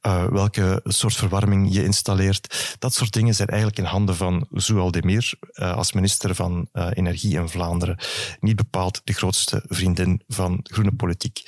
[0.01, 2.75] uh, welke soort verwarming je installeert.
[2.79, 6.87] Dat soort dingen zijn eigenlijk in handen van Zoual Demir uh, als minister van uh,
[6.93, 7.97] Energie in Vlaanderen.
[8.39, 11.41] Niet bepaald de grootste vriendin van groene politiek.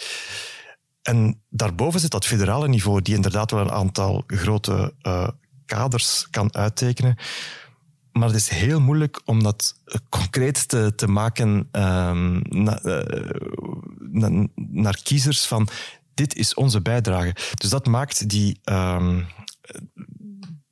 [1.01, 4.93] En daarboven zit dat federale niveau, die inderdaad wel een aantal grote
[5.65, 7.17] kaders kan uittekenen.
[8.13, 12.79] Maar het is heel moeilijk om dat concreet te, te maken um, na,
[13.99, 15.67] na, naar kiezers van
[16.13, 17.35] dit is onze bijdrage.
[17.53, 19.25] Dus dat maakt die, um,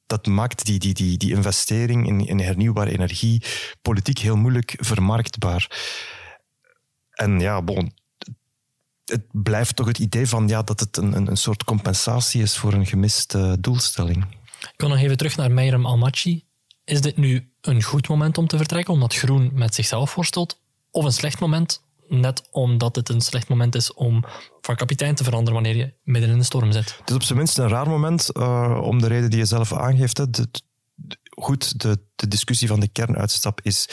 [0.05, 3.43] dat maakt die, die, die, die investering in, in hernieuwbare energie
[3.81, 5.69] politiek heel moeilijk vermarktbaar.
[7.11, 7.91] En ja, bon,
[9.05, 12.73] het blijft toch het idee van ja, dat het een, een soort compensatie is voor
[12.73, 14.25] een gemiste doelstelling.
[14.61, 16.43] Ik wil nog even terug naar Meirem Almachi.
[16.91, 20.61] Is dit nu een goed moment om te vertrekken, omdat Groen met zichzelf worstelt?
[20.89, 24.23] Of een slecht moment, net omdat het een slecht moment is om
[24.61, 26.95] van kapitein te veranderen wanneer je midden in de storm zit?
[26.99, 29.73] Het is op zijn minst een raar moment, uh, om de reden die je zelf
[29.73, 30.33] aangeeft.
[30.33, 30.47] De,
[31.29, 33.89] goed, de, de, discussie van de kernuitstap is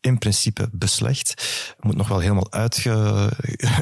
[0.00, 1.34] in principe beslecht.
[1.80, 3.30] Moet nog wel helemaal, uitge,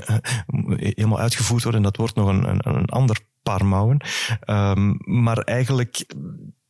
[0.97, 1.83] helemaal uitgevoerd worden.
[1.83, 4.01] Dat wordt nog een, een, een ander paar mouwen.
[4.47, 6.05] Um, maar eigenlijk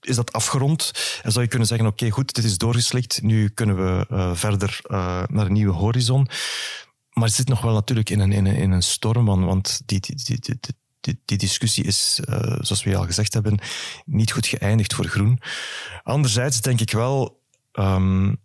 [0.00, 0.90] is dat afgerond.
[1.22, 3.22] En zou je kunnen zeggen, oké, goed, dit is doorgeslikt.
[3.22, 6.28] Nu kunnen we uh, verder uh, naar een nieuwe horizon.
[7.10, 11.36] Maar het zit nog wel natuurlijk in een, in een, in een storm, want die,
[11.36, 13.58] discussie is, uh, zoals we al gezegd hebben,
[14.04, 15.40] niet goed geëindigd voor Groen.
[16.02, 18.36] Anderzijds denk ik wel, um,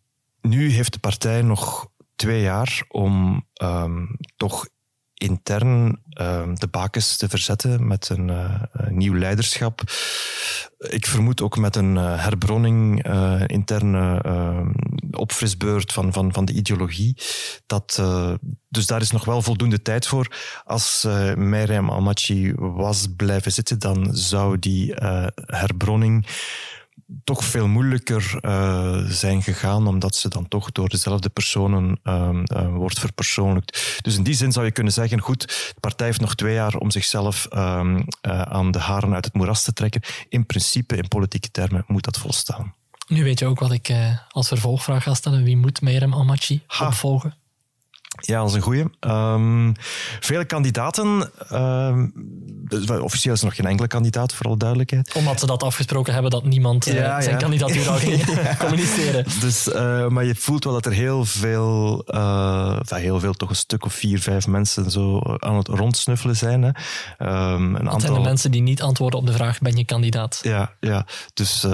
[0.41, 4.67] nu heeft de partij nog twee jaar om um, toch
[5.17, 9.81] intern uh, de bakens te verzetten met een uh, nieuw leiderschap.
[10.77, 14.23] Ik vermoed ook met een uh, herbronning, uh, interne
[15.11, 17.17] opfrisbeurt van, van, van de ideologie.
[17.65, 18.01] Dat,
[18.69, 20.35] dus daar is nog wel voldoende tijd voor.
[20.63, 24.93] Als uh, Miriam Almachi was blijven zitten, dan zou die
[25.45, 26.27] herbronning
[27.23, 32.75] toch veel moeilijker uh, zijn gegaan, omdat ze dan toch door dezelfde personen uh, uh,
[32.75, 33.99] wordt verpersoonlijkt.
[34.01, 35.41] Dus in die zin zou je kunnen zeggen, goed,
[35.73, 39.63] de partij heeft nog twee jaar om zichzelf ehm, aan de haren uit het moeras
[39.63, 40.01] te trekken.
[40.29, 42.73] In principe, in politieke termen, moet dat volstaan.
[43.07, 43.93] Nu weet je ook wat ik
[44.29, 45.43] als vervolgvraag ga stellen.
[45.43, 47.37] Wie moet Meirem Almachi opvolgen?
[48.15, 48.85] Ja, dat is een goeie.
[48.99, 49.73] Um,
[50.19, 51.31] vele kandidaten.
[51.53, 52.13] Um,
[53.01, 55.13] officieel is er nog geen enkele kandidaat, voor alle duidelijkheid.
[55.13, 57.41] Omdat ze dat afgesproken hebben dat niemand uh, ja, zijn ja.
[57.41, 58.55] kandidatuur zou ja.
[58.59, 59.25] communiceren.
[59.39, 63.55] Dus, uh, maar je voelt wel dat er heel veel, uh, heel veel, toch een
[63.55, 66.61] stuk of vier, vijf mensen zo aan het rondsnuffelen zijn.
[66.61, 66.69] Hè.
[67.53, 67.99] Um, een dat aantal...
[67.99, 70.39] zijn de mensen die niet antwoorden op de vraag, ben je kandidaat?
[70.43, 71.05] Ja, ja.
[71.33, 71.65] dus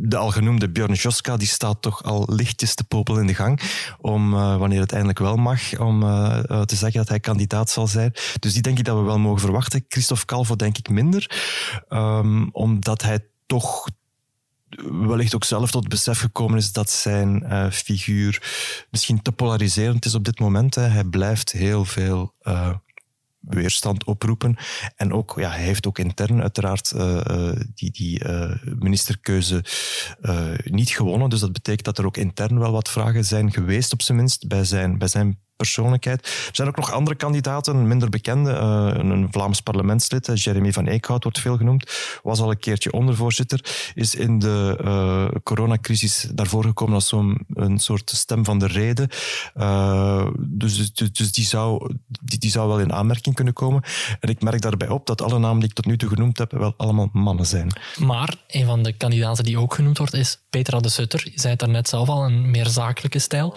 [0.00, 3.60] de al genoemde Björn Joska, die staat toch al lichtjes te popelen in de gang
[3.98, 8.12] om, wanneer het eindelijk wel mag om uh, te zeggen dat hij kandidaat zal zijn.
[8.38, 9.84] Dus die denk ik dat we wel mogen verwachten.
[9.88, 11.30] Christophe Calvo denk ik minder,
[11.88, 13.88] um, omdat hij toch
[14.90, 18.42] wellicht ook zelf tot besef gekomen is dat zijn figuur
[18.90, 20.74] misschien te polariserend is op dit moment.
[20.74, 20.82] Hè.
[20.82, 22.34] Hij blijft heel veel
[23.40, 24.56] weerstand oproepen.
[24.96, 29.64] En ook, ja, hij heeft ook intern uiteraard uh, die, die uh, ministerkeuze
[30.64, 31.30] niet gewonnen.
[31.30, 34.48] Dus dat betekent dat er ook intern wel wat vragen zijn geweest, op zijn minst,
[34.48, 36.26] bij zijn, bij zijn persoonlijkheid.
[36.26, 38.50] Er zijn ook nog andere kandidaten, minder bekende.
[38.50, 41.90] Uh, een Vlaams parlementslid, Jeremy van Eekhout, wordt veel genoemd.
[42.22, 43.92] Was al een keertje ondervoorzitter.
[43.94, 49.08] Is in de uh, coronacrisis daarvoor gekomen als zo'n een soort stem van de reden.
[50.38, 53.82] Dus, dus, dus die, zou, die, die zou wel in aanmerking kunnen komen.
[54.20, 56.52] En ik merk daarbij op dat alle namen die ik tot nu toe genoemd heb,
[56.52, 57.72] wel allemaal mannen zijn.
[57.98, 61.20] Maar een van de kandidaten die ook genoemd wordt, is Petra de Sutter.
[61.24, 63.56] Je zei het daarnet zelf al, een meer zakelijke stijl.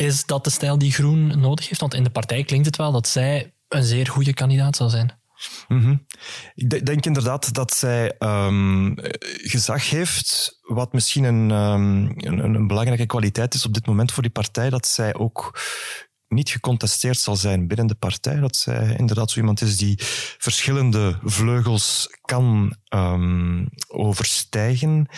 [0.00, 1.80] Is dat de stijl die Groen nodig heeft?
[1.80, 5.12] Want in de partij klinkt het wel dat zij een zeer goede kandidaat zal zijn.
[5.68, 6.06] -hmm.
[6.54, 8.94] Ik denk inderdaad dat zij um,
[9.42, 14.22] gezag heeft, wat misschien een, um, een, een, belangrijke kwaliteit is op dit moment voor
[14.22, 15.60] die partij, dat zij ook
[16.28, 18.40] niet gecontesteerd zal zijn binnen de partij.
[18.40, 19.94] Dat zij inderdaad zo iemand is die
[20.38, 25.08] verschillende vleugels kan um, overstijgen.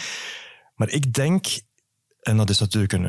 [0.74, 1.46] Maar ik denk
[2.22, 3.04] en dat is natuurlijk een,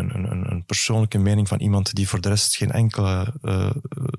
[0.51, 3.69] een, persoonlijke mening van iemand die voor de rest geen enkele uh,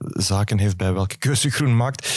[0.01, 2.09] zaken heeft bij welke keuze Groen maakt.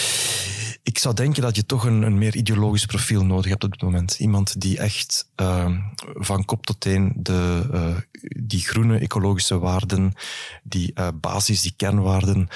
[0.84, 3.82] Ik zou denken dat je toch een, een meer ideologisch profiel nodig hebt op dit
[3.82, 4.20] moment.
[4.20, 5.72] Iemand die echt uh,
[6.14, 7.98] van kop tot teen de, uh,
[8.46, 10.14] die groene ecologische waarden,
[10.64, 12.48] die basis, die kernwaarden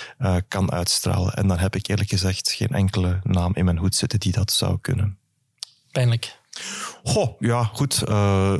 [0.47, 1.33] kan uitstralen.
[1.33, 4.51] En dan heb ik eerlijk gezegd geen enkele naam in mijn hoed zitten die dat
[4.51, 5.17] zou kunnen.
[5.91, 6.39] Pijnlijk.
[7.39, 8.03] Ja, goed.
[8.09, 8.53] Uh,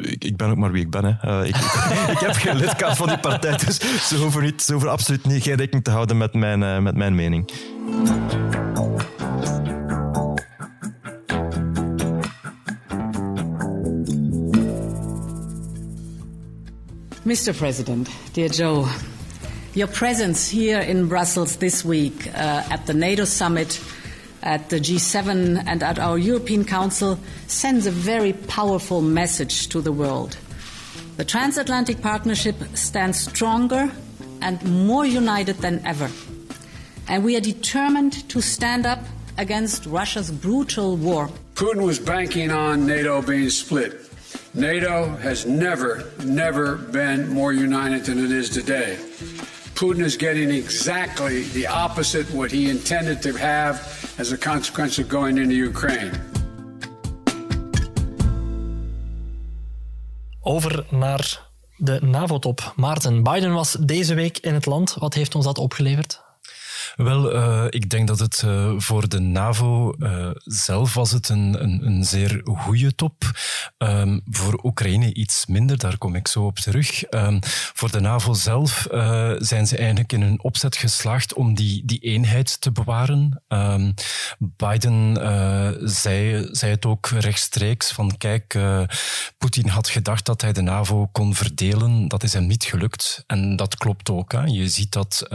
[0.00, 1.04] ik, ik, ben ook maar wie ik ben.
[1.04, 1.40] Hè.
[1.40, 1.56] Uh, ik,
[2.10, 5.42] ik, heb geen lidkaart van die partij, dus ze hoeven, niet, ze hoeven absoluut niet
[5.42, 7.50] geen rekening te houden met mijn, uh, met mijn mening.
[17.22, 17.54] Mr.
[17.56, 18.86] President, dear Joe,
[19.72, 22.30] your presence here in Brussels this week
[22.68, 23.80] at the NATO summit
[24.42, 29.92] at the G7 and at our European Council sends a very powerful message to the
[29.92, 30.36] world.
[31.16, 33.90] The transatlantic partnership stands stronger
[34.40, 36.10] and more united than ever.
[37.08, 39.00] And we are determined to stand up
[39.38, 41.28] against Russia's brutal war.
[41.54, 44.00] Putin was banking on NATO being split.
[44.54, 48.98] NATO has never, never been more united than it is today.
[49.74, 55.08] Putin is getting exactly the opposite what he intended to have as a consequence of
[55.08, 56.10] going into Ukraine.
[60.40, 62.72] Over naar de NAVO-top.
[62.76, 64.94] Maarten, Biden was deze week in het land.
[64.98, 66.22] Wat heeft ons dat opgeleverd?
[66.96, 71.62] Wel, uh, ik denk dat het uh, voor de NAVO uh, zelf was het een,
[71.62, 73.30] een, een zeer goede top.
[73.78, 77.12] Um, voor Oekraïne iets minder, daar kom ik zo op terug.
[77.12, 77.38] Um,
[77.74, 78.86] voor de NAVO zelf
[79.38, 83.42] zijn ze eigenlijk in een opzet geslaagd om die, die eenheid te bewaren.
[83.48, 83.94] Um,
[84.38, 85.14] Biden
[85.88, 88.58] zei, zei het ook rechtstreeks van kijk,
[89.38, 92.08] Poetin had gedacht dat hij de NAVO kon verdelen.
[92.08, 93.24] Dat is hem niet gelukt.
[93.26, 94.32] En dat klopt ook.
[94.32, 94.44] Hè.
[94.44, 95.26] Je ziet dat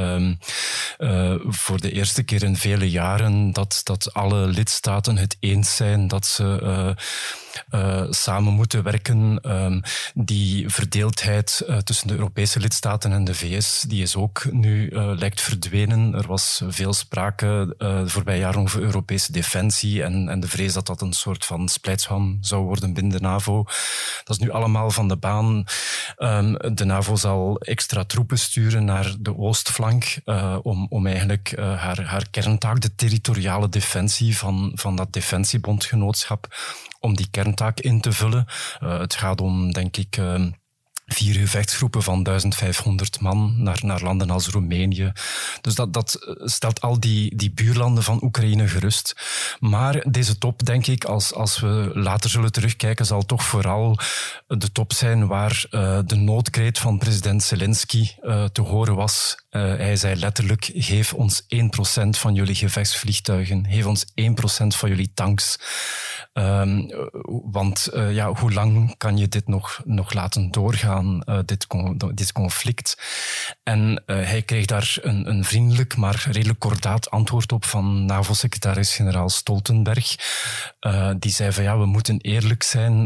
[1.47, 6.25] voor de eerste keer in vele jaren dat, dat alle lidstaten het eens zijn dat
[6.25, 6.95] ze
[7.71, 9.39] uh, samen moeten werken.
[9.51, 9.81] Um,
[10.13, 15.11] die verdeeldheid uh, tussen de Europese lidstaten en de VS, die is ook nu uh,
[15.15, 16.13] lijkt verdwenen.
[16.13, 20.87] Er was veel sprake de voorbije jaren over Europese defensie en, en de vrees dat
[20.87, 23.63] dat een soort van splijtsham zou worden binnen de NAVO.
[24.23, 25.65] Dat is nu allemaal van de baan.
[26.17, 30.19] Um, de NAVO zal extra troepen sturen naar de oostflank
[30.61, 36.55] om, om eigenlijk haar, haar kerntaak, de territoriale defensie van, van dat defensiebondgenootschap,
[36.99, 38.45] om die kerntaak in te vullen.
[38.83, 40.45] Uh, het gaat om, denk ik, uh,
[41.05, 45.11] vier gevechtsgroepen van 1500 man naar, naar landen als Roemenië.
[45.61, 49.15] Dus dat, dat stelt al die, die buurlanden van Oekraïne gerust.
[49.59, 53.99] Maar deze top, denk ik, als, als we later zullen terugkijken, zal toch vooral
[54.47, 58.09] de top zijn waar uh, de noodkreet van president Zelensky
[58.51, 59.45] te horen was.
[59.57, 61.45] Uh, hij zei letterlijk, geef ons 1%
[62.09, 64.13] van jullie gevechtsvliegtuigen, geef ons 1%
[64.67, 65.59] van jullie tanks.
[66.33, 66.91] Um,
[67.51, 71.21] want ja, hoe lang kan je dit nog, nog laten doorgaan?
[71.25, 71.67] uh, dit,
[72.13, 72.97] dit, conflict.
[73.63, 80.15] En hij kreeg daar een, een, vriendelijk, maar redelijk kordaat antwoord op van NAVO-secretaris-generaal Stoltenberg.
[81.19, 83.05] Die zei van ja, we moeten eerlijk zijn.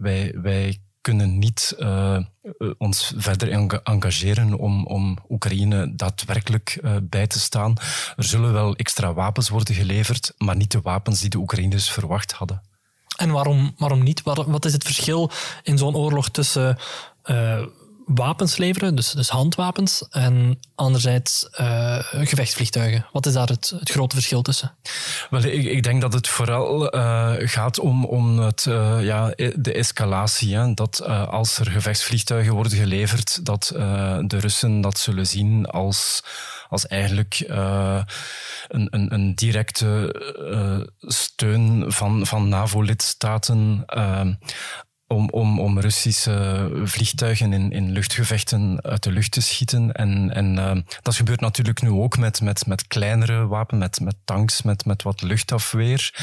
[0.00, 2.18] wij, wij kunnen niet uh,
[2.78, 3.50] ons verder
[3.82, 7.76] engageren om, om Oekraïne daadwerkelijk uh, bij te staan.
[8.16, 12.32] Er zullen wel extra wapens worden geleverd, maar niet de wapens die de Oekraïners verwacht
[12.32, 12.62] hadden.
[13.16, 14.22] En waarom, waarom niet?
[14.22, 15.30] Wat is het verschil
[15.62, 16.78] in zo'n oorlog tussen
[18.14, 23.06] wapens leveren, dus, dus handwapens, en anderzijds uh, gevechtsvliegtuigen.
[23.12, 24.74] Wat is daar het, het grote verschil tussen?
[25.30, 29.52] Wel, ik, ik denk dat het vooral uh, gaat om, om het, uh, ja, e-,
[29.56, 30.56] de escalatie.
[30.56, 30.74] Hè?
[30.74, 33.72] Dat als er gevechtsvliegtuigen worden geleverd, dat
[34.26, 36.22] de Russen dat zullen zien als,
[36.68, 40.14] als eigenlijk een, een, een directe
[41.00, 43.84] steun van, van NAVO-lidstaten
[45.12, 49.92] om, om, om Russische vliegtuigen in, in luchtgevechten uit de lucht te schieten.
[49.92, 54.16] En, en uh, dat gebeurt natuurlijk nu ook met, met, met kleinere wapens, met, met
[54.24, 56.14] tanks, met, met wat luchtafweer.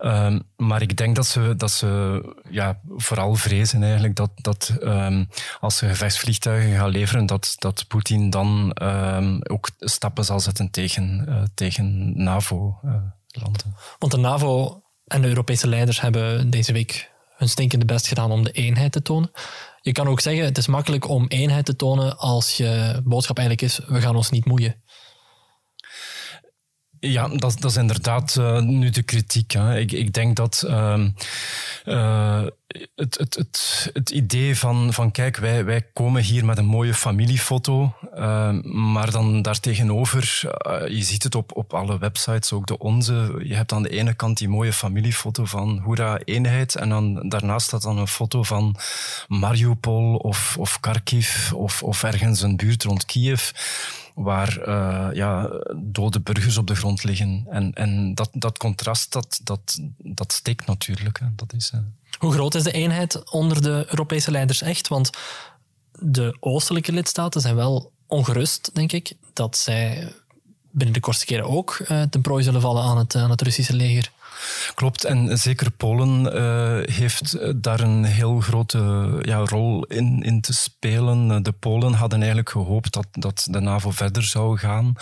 [0.00, 5.28] Uh, maar ik denk dat ze, dat ze ja, vooral vrezen eigenlijk dat, dat um,
[5.60, 11.24] als ze gevechtsvliegtuigen gaan leveren, dat, dat Poetin dan um, ook stappen zal zetten tegen,
[11.28, 13.74] uh, tegen NAVO-landen.
[13.98, 17.10] Want de NAVO en de Europese leiders hebben deze week
[17.42, 19.30] hun stinkende best gedaan om de eenheid te tonen.
[19.80, 23.68] Je kan ook zeggen, het is makkelijk om eenheid te tonen als je boodschap eigenlijk
[23.68, 24.81] is, we gaan ons niet moeien.
[27.04, 29.52] Ja, dat, dat is inderdaad uh, nu de kritiek.
[29.52, 29.78] Hè.
[29.78, 31.04] Ik, ik denk dat uh,
[31.84, 32.42] uh,
[32.94, 37.94] het, het, het, idee van, van kijk, wij, wij komen hier met een mooie familiefoto,
[38.62, 40.40] maar dan daartegenover,
[40.88, 44.14] je ziet het op, op alle websites, ook de onze, je hebt aan de ene
[44.14, 48.76] kant die mooie familiefoto van hoera, eenheid, en dan, daarnaast staat dan een foto van
[49.28, 53.50] Mariupol of, of Kharkiv of, of ergens een buurt rond Kiev
[54.14, 57.46] waar uh, ja, dode burgers op de grond liggen.
[57.50, 61.18] En, en dat, dat contrast, dat, dat, dat steekt natuurlijk.
[61.18, 61.26] Hè.
[61.36, 61.80] Dat is, uh...
[62.18, 64.88] Hoe groot is de eenheid onder de Europese leiders echt?
[64.88, 65.10] Want
[65.98, 70.12] de oostelijke lidstaten zijn wel ongerust, denk ik, dat zij
[70.70, 73.76] binnen de kortste keren ook uh, ten prooi zullen vallen aan het, aan het Russische
[73.76, 74.10] leger.
[74.74, 80.54] Klopt, en zeker Polen uh, heeft daar een heel grote ja, rol in, in te
[80.54, 81.42] spelen.
[81.42, 84.94] De Polen hadden eigenlijk gehoopt dat, dat de NAVO verder zou gaan,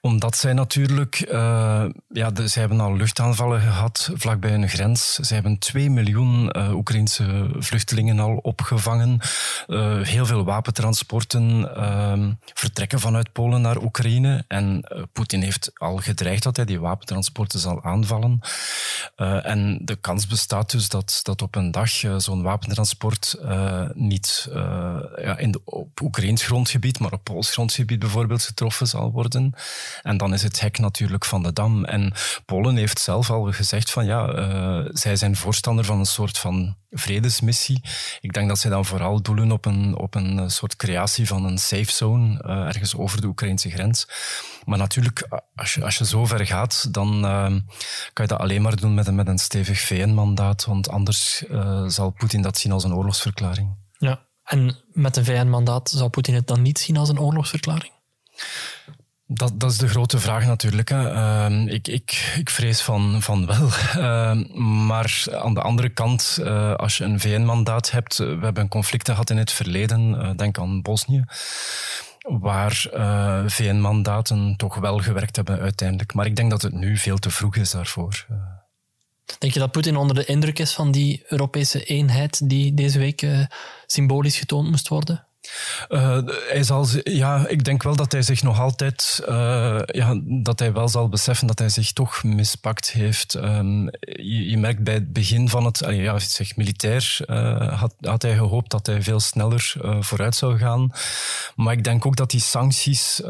[0.00, 1.16] omdat zij natuurlijk,
[2.08, 5.14] ja, de, hebben al luchtaanvallen gehad vlakbij hun grens.
[5.14, 9.20] Zij hebben 2 miljoen uh, Oekraïnse vluchtelingen al opgevangen.
[10.02, 14.44] heel veel wapentransporten ehm, vertrekken vanuit Polen naar Oekraïne.
[14.48, 18.40] En Poetin heeft al gedreigd dat hij die wapentransporten zal aanvallen.
[19.16, 23.88] Uh, en de kans bestaat dus dat, dat op een dag uh, zo'n wapentransport uh,
[23.94, 24.48] niet
[25.16, 29.54] ja, in op Oekraïns grondgebied, maar op Pools grondgebied bijvoorbeeld getroffen zal worden.
[30.02, 31.84] En dan is het hek natuurlijk van de dam.
[31.84, 32.12] En
[32.46, 34.26] Polen heeft zelf al gezegd van ja,
[34.92, 37.80] zij zijn voorstander van een soort van vredesmissie.
[38.20, 41.58] Ik denk dat zij dan vooral doelen op een, op een soort creatie van een
[41.58, 44.08] safe zone ergens over de Oekraïnse grens.
[44.64, 47.20] Maar natuurlijk, als je, als je zo ver gaat, dan
[48.12, 52.10] kan je alleen maar doen met een, met een stevig VN-mandaat, want anders uh, zal
[52.10, 53.76] Poetin dat zien als een oorlogsverklaring.
[53.98, 57.92] Ja, en met een VN-mandaat zou Poetin het dan niet zien als een oorlogsverklaring?
[59.26, 60.88] Dat, dat is de grote vraag natuurlijk.
[60.88, 61.14] Hè.
[61.50, 63.68] Uh, ik, ik, ik vrees van, van wel.
[63.96, 64.44] Uh,
[64.88, 69.30] maar aan de andere kant, uh, als je een VN-mandaat hebt, we hebben conflicten gehad
[69.30, 71.24] in het verleden, denk aan Bosnië
[72.22, 76.14] waar uh, VN-mandaten toch wel gewerkt hebben uiteindelijk.
[76.14, 78.26] Maar ik denk dat het nu veel te vroeg is daarvoor.
[79.38, 83.22] Denk je dat Poetin onder de indruk is van die Europese eenheid die deze week
[83.22, 83.46] uh,
[83.86, 85.26] symbolisch getoond moest worden?
[85.88, 86.18] Uh,
[86.48, 90.72] hij zal, ja, ik denk wel dat hij zich nog altijd, uh, ja, dat hij
[90.72, 93.34] wel zal beseffen dat hij zich toch mispakt heeft.
[93.34, 93.90] Um,
[94.22, 98.36] je, merkt bij het begin van het, uh, ja, zeg, militair uh, had, had hij
[98.36, 100.92] gehoopt dat hij veel sneller vooruit zou gaan.
[101.56, 103.20] Maar ik denk ook dat die sancties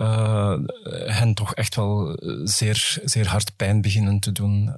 [1.07, 4.75] hen toch echt wel zeer, zeer hard pijn beginnen te doen.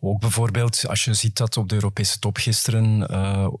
[0.00, 3.06] ook bijvoorbeeld, als je ziet dat op de Europese top gisteren,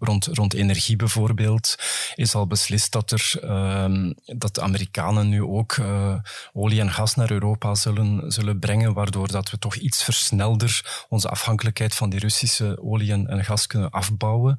[0.00, 1.74] rond, rond energie bijvoorbeeld,
[2.14, 6.14] is al beslist beslist dat, er, uh, dat de Amerikanen nu ook uh,
[6.52, 11.28] olie en gas naar Europa zullen, zullen brengen, waardoor dat we toch iets versnelder onze
[11.28, 14.56] afhankelijkheid van die Russische olie en, gas kunnen afbouwen.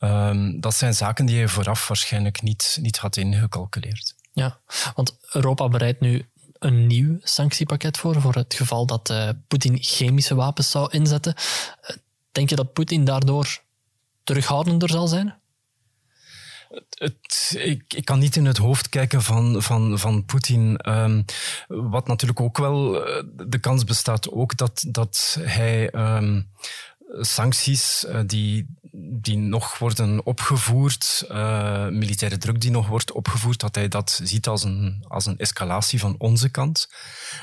[0.00, 4.14] Uh, dat zijn zaken die je vooraf waarschijnlijk niet, niet had ingecalculeerd.
[4.32, 4.58] Ja,
[4.94, 6.26] want Europa bereidt nu
[6.58, 11.34] een nieuw sanctiepakket voor, voor het geval dat uh, Poetin chemische wapens zou inzetten.
[12.32, 13.60] Denk je dat Poetin daardoor
[14.24, 15.40] terughoudender zal zijn?
[17.48, 20.88] Ik, kan niet in het hoofd kijken van, van, van Poetin.
[20.88, 21.24] Um,
[21.68, 26.48] wat natuurlijk ook wel eh, de kans bestaat ook dat, dat hij um,
[27.20, 33.74] sancties uh, die, die nog worden opgevoerd, uh, militaire druk die nog wordt opgevoerd, dat
[33.74, 36.88] hij dat ziet als een, als een escalatie van onze kant.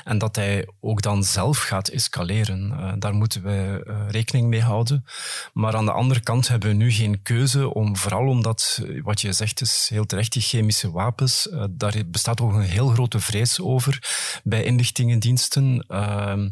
[0.04, 2.70] En dat hij ook dan zelf gaat escaleren.
[2.70, 5.04] Uh, daar moeten we uh, rekening mee houden.
[5.52, 9.32] Maar aan de andere kant hebben we nu geen keuze om, vooral omdat, wat je
[9.32, 13.98] zegt is heel terecht, die chemische wapens, daar bestaat ook een heel grote vrees over
[14.44, 16.48] bij inlichtingendiensten ehm,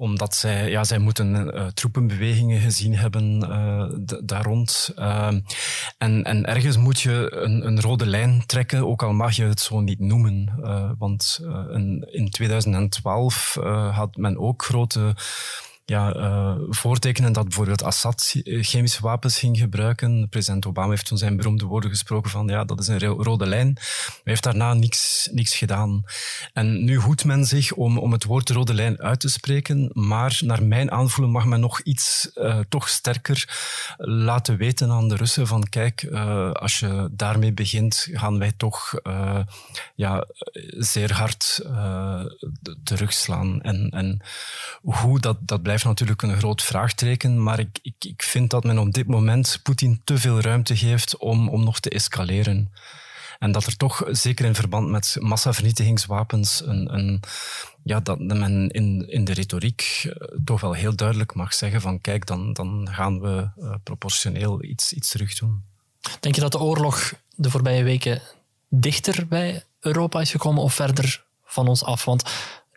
[0.00, 4.92] omdat zij, ja, zij moeten uh, troepenbewegingen gezien hebben uh, daar rond.
[4.98, 5.26] Uh,
[5.98, 9.60] en, en ergens moet je een, een, rode lijn trekken, ook al mag je het
[9.60, 10.52] zo niet noemen.
[10.98, 11.40] want
[11.72, 13.58] in, in 2012
[13.92, 15.14] had men ook grote
[15.90, 20.28] ja, uh, voortekenen dat bijvoorbeeld Assad chemische wapens ging gebruiken.
[20.28, 23.72] President Obama heeft toen zijn beroemde woorden gesproken van ja, dat is een rode lijn.
[23.76, 26.04] Hij heeft daarna niks, niks gedaan.
[26.52, 30.40] En nu hoedt men zich om, om het woord rode lijn uit te spreken, maar
[30.44, 33.48] naar mijn aanvoelen mag men nog iets uh, toch sterker
[33.96, 36.04] laten weten aan de Russen van kijk,
[36.52, 38.94] als je daarmee begint, gaan wij toch
[39.94, 40.26] ja,
[40.78, 41.64] zeer hard
[42.84, 43.60] terugslaan.
[43.60, 44.20] En, en
[44.82, 48.78] hoe dat, dat blijft natuurlijk een groot vraagteken, maar ik, ik, ik vind dat men
[48.78, 52.72] op dit moment Poetin te veel ruimte geeft om, om nog te escaleren.
[53.38, 57.20] En dat er toch, zeker in verband met massavernietigingswapens, een, een,
[57.82, 60.12] ja, dat men in, in de retoriek eh,
[60.44, 64.92] toch wel heel duidelijk mag zeggen van kijk, dan, dan gaan we uh, proportioneel iets,
[64.92, 65.64] iets terug doen.
[66.20, 68.22] Denk je dat de oorlog de voorbije weken
[68.68, 72.04] dichter bij Europa is gekomen of verder van ons af?
[72.04, 72.30] Want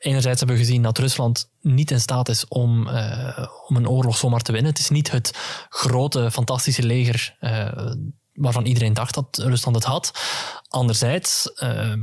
[0.04, 4.18] enerzijds hebben we gezien dat Rusland niet in staat is om, uh, om een oorlog
[4.18, 4.72] zomaar te winnen.
[4.72, 5.38] Het is niet het
[5.70, 7.92] grote, fantastische leger uh,
[8.34, 10.12] waarvan iedereen dacht dat Rusland het had.
[10.68, 11.94] Anderzijds uh,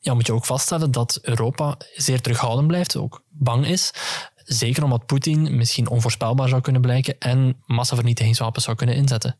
[0.00, 3.90] ja, moet je ook vaststellen dat Europa zeer terughoudend blijft, ook bang is.
[4.36, 9.38] Zeker omdat Poetin misschien onvoorspelbaar zou kunnen blijken en massavernietigingswapens zou kunnen inzetten.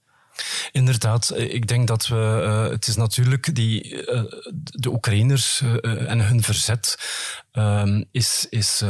[0.72, 2.41] Inderdaad, ik denk dat we.
[2.43, 4.22] Uh, het is natuurlijk die, uh,
[4.55, 6.99] de Oekraïners en hun verzet
[7.53, 8.82] um, is, is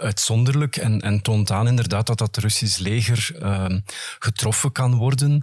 [0.00, 3.64] uitzonderlijk en, en toont aan inderdaad dat dat Russisch leger uh,
[4.18, 5.42] getroffen kan worden.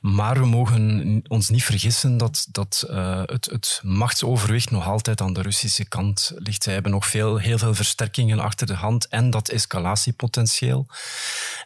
[0.00, 5.32] Maar we mogen ons niet vergissen dat, dat uh, het, het machtsoverwicht nog altijd aan
[5.32, 6.62] de Russische kant ligt.
[6.62, 10.86] Zij hebben nog veel, heel veel versterkingen achter de hand en dat escalatiepotentieel.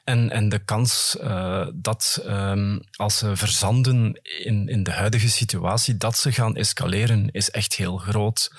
[0.05, 5.97] En, en de kans uh, dat um, als ze verzanden in, in de huidige situatie,
[5.97, 8.53] dat ze gaan escaleren, is echt heel groot.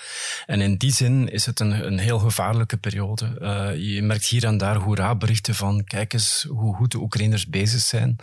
[0.46, 3.71] En in die zin is het een, een heel gevaarlijke periode.
[3.72, 7.82] Uh, je merkt hier en daar hoera-berichten van kijk eens hoe goed de Oekraïners bezig
[7.82, 8.16] zijn.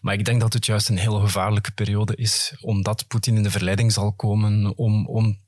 [0.00, 3.50] Maar ik denk dat het juist een heel gevaarlijke periode is, omdat Poetin in de
[3.50, 5.38] verleiding zal komen om, om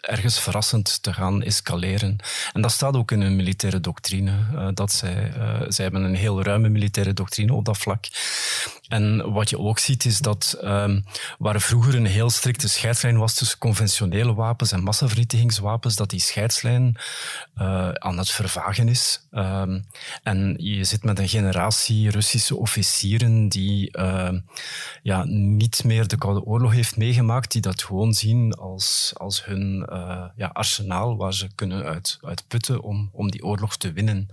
[0.00, 2.16] ergens verrassend te gaan escaleren.
[2.52, 4.32] En dat staat ook in hun militaire doctrine.
[4.52, 8.06] Uh, dat zij, uh, zij hebben een heel ruime militaire doctrine op dat vlak.
[8.88, 11.04] En wat je ook ziet is dat um,
[11.38, 16.96] waar vroeger een heel strikte scheidslijn was tussen conventionele wapens en massavernietigingswapens, dat die scheidslijn
[17.58, 19.26] uh, aan het vervagen is.
[19.32, 19.84] Um,
[20.22, 24.28] en je zit met een generatie Russische officieren die uh,
[25.02, 29.88] ja, niet meer de Koude Oorlog heeft meegemaakt, die dat gewoon zien als, als hun
[29.92, 34.28] uh, ja, arsenaal waar ze kunnen uit, uit putten om, om die oorlog te winnen.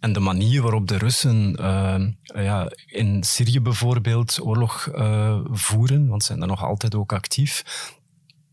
[0.00, 6.20] En de manier waarop de Russen uh, ja, in Syrië bijvoorbeeld oorlog uh, voeren, want
[6.20, 7.64] ze zijn daar nog altijd ook actief,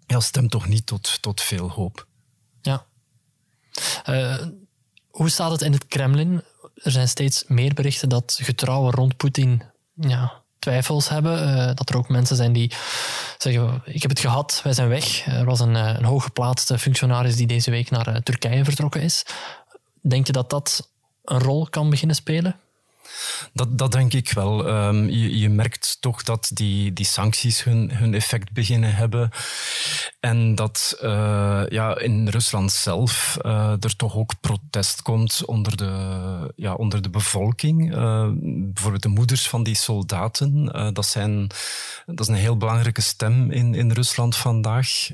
[0.07, 2.07] ja, stemt toch niet tot, tot veel hoop.
[2.61, 2.85] Ja.
[5.07, 6.43] Hoe staat het in het Kremlin?
[6.73, 9.63] Er zijn steeds meer berichten dat getrouwen rond Poetin
[9.93, 11.47] ja, twijfels hebben.
[11.47, 12.71] Uh, dat er ook mensen zijn die
[13.37, 15.25] zeggen: Ik heb het gehad, wij zijn weg.
[15.25, 19.25] Er was een, een hooggeplaatste functionaris die deze week naar Turkije vertrokken is.
[20.01, 20.89] Denk je dat dat
[21.23, 22.55] een rol kan beginnen spelen?
[23.53, 24.67] Dat, dat denk ik wel.
[24.67, 29.29] Um, je, je, merkt toch dat die, die sancties hun, hun effect beginnen hebben.
[30.19, 36.53] En dat uh, ja, in Rusland zelf uh, er toch ook protest komt onder de,
[36.55, 37.95] ja, onder de bevolking.
[37.95, 38.29] Uh,
[38.73, 40.65] bijvoorbeeld de moeders van die soldaten.
[40.93, 41.47] dat, zijn,
[42.05, 45.09] dat is een heel belangrijke stem in, in Rusland vandaag.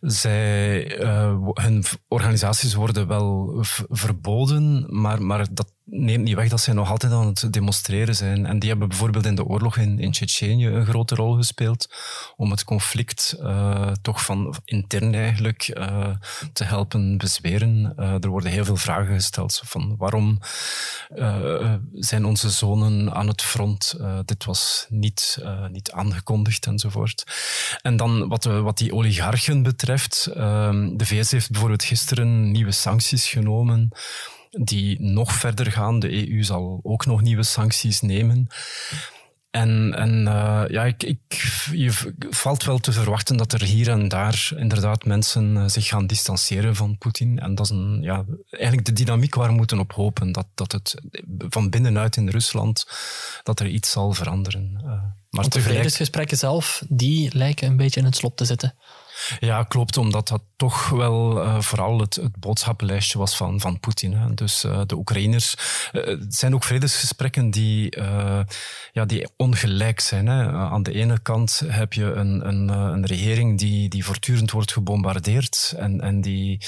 [0.00, 0.82] zij,
[1.54, 3.58] hun organisaties worden wel
[3.88, 8.46] verboden, maar, maar dat neemt niet weg dat zij nog altijd aan het demonstreren zijn.
[8.46, 11.88] En die hebben bijvoorbeeld in de oorlog in, in Tsjetsjenië een grote rol gespeeld
[12.36, 16.08] om het conflict uh, toch van intern eigenlijk uh,
[16.52, 17.94] te helpen bezweren.
[17.98, 20.38] Uh, er worden heel veel vragen gesteld van waarom
[21.94, 23.94] zijn onze zonen aan het front?
[24.24, 27.24] dit was niet, niet aangekondigd enzovoort.
[27.82, 33.90] En dan wat, wat die oligarchen betreft, de VS heeft bijvoorbeeld gisteren nieuwe sancties genomen
[34.50, 35.98] die nog verder gaan.
[35.98, 38.48] De EU zal ook nog nieuwe sancties nemen.
[39.50, 41.20] En, en uh, ja, ik, ik,
[41.72, 41.92] je
[42.30, 46.76] valt wel te verwachten dat er hier en daar inderdaad mensen uh, zich gaan distancieren
[46.76, 47.38] van Poetin.
[47.38, 50.32] En dat is een, ja, eigenlijk de dynamiek waar we moeten op hopen.
[50.32, 50.94] Dat, dat het
[51.48, 52.86] van binnenuit in Rusland,
[53.42, 54.80] dat er iets zal veranderen.
[54.84, 54.92] Uh,
[55.30, 58.74] maar de vredesgesprekken zelf, die lijken een beetje in het slop te zitten.
[59.40, 64.34] Ja, klopt, omdat dat toch wel uh, vooral het, het boodschappenlijstje was van, van Poetin.
[64.34, 65.54] Dus uh, de Oekraïners.
[65.92, 67.96] Het zijn ook vredesgesprekken die,
[68.92, 70.26] ja, die ongelijk zijn.
[70.26, 70.48] Hè.
[70.52, 75.74] aan de ene kant heb je een, een, een regering die, die voortdurend wordt gebombardeerd.
[75.76, 76.60] En, en die,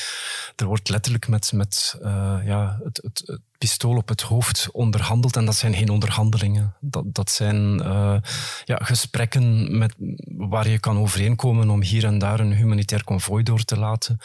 [0.57, 1.99] er wordt letterlijk met, met
[2.45, 5.37] ja, het, het pistool op het hoofd onderhandeld.
[5.37, 6.75] En dat zijn geen onderhandelingen.
[6.81, 8.17] Dat, dat zijn uh,
[8.65, 9.95] ja, gesprekken met,
[10.37, 14.19] waar je kan overeenkomen om hier en daar een humanitair konvooi door te laten.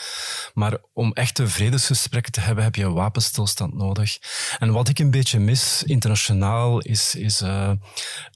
[0.54, 4.18] Maar om echte vredesgesprekken te hebben, heb je wapenstilstand nodig.
[4.60, 7.72] En wat ik een beetje mis internationaal is, is uh,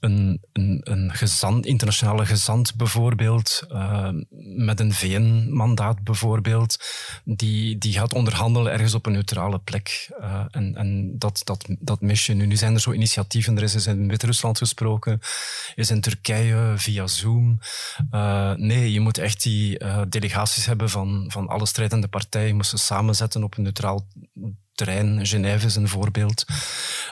[0.00, 4.08] een, een, een gezant, internationale gezant bijvoorbeeld, uh,
[4.56, 6.76] met een VN-mandaat bijvoorbeeld,
[7.24, 10.10] die, die gaat onderhandelen ergens op een neutrale plek.
[10.50, 12.46] en, en dat, dat, dat mis je nu.
[12.46, 13.56] Nu zijn er zo initiatieven.
[13.56, 15.20] Er is in Wit-Rusland gesproken,
[15.74, 17.58] is in Turkije via Zoom.
[18.10, 22.46] Uh, nee, je moet echt die uh, delegaties hebben van, van alle strijdende partijen.
[22.46, 24.06] Je moet ze samenzetten op een neutraal
[24.84, 25.26] terrein.
[25.26, 26.44] Genève is een voorbeeld.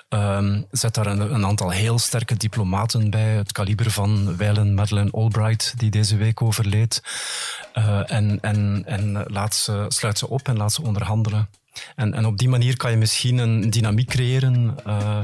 [0.08, 3.34] Um, zet daar een, een, aantal heel sterke diplomaten bij.
[3.34, 7.02] Het kaliber van Weilen Madeleine Albright, die deze week overleed.
[7.74, 11.48] Uh, en en, en laat ze, sluit ze op en laat ze onderhandelen.
[11.96, 15.20] En, en op die manier kan je misschien een dynamiek creëren uh,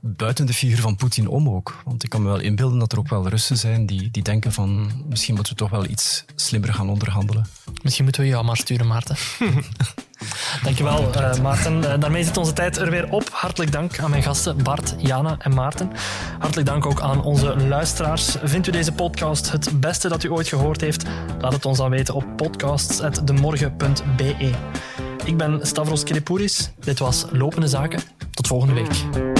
[0.00, 1.82] buiten de figuur van Poetin om ook.
[1.84, 4.52] Want ik kan me wel inbeelden dat er ook wel Russen zijn die, die denken
[4.52, 7.46] van misschien moeten we toch wel iets slimmer gaan onderhandelen.
[7.82, 9.16] Misschien moeten we jou maar sturen, Maarten.
[10.62, 11.78] Dankjewel, uh, Maarten.
[11.78, 13.28] Uh, daarmee zit onze tijd er weer op.
[13.32, 15.90] Hartelijk dank aan mijn gasten Bart, Jana en Maarten.
[16.38, 18.36] Hartelijk dank ook aan onze luisteraars.
[18.42, 21.04] Vindt u deze podcast het beste dat u ooit gehoord heeft?
[21.38, 24.50] Laat het ons dan weten op podcasts.demorgen.be.
[25.24, 26.70] Ik ben Stavros Kiripouris.
[26.80, 28.00] Dit was Lopende Zaken.
[28.30, 29.39] Tot volgende week.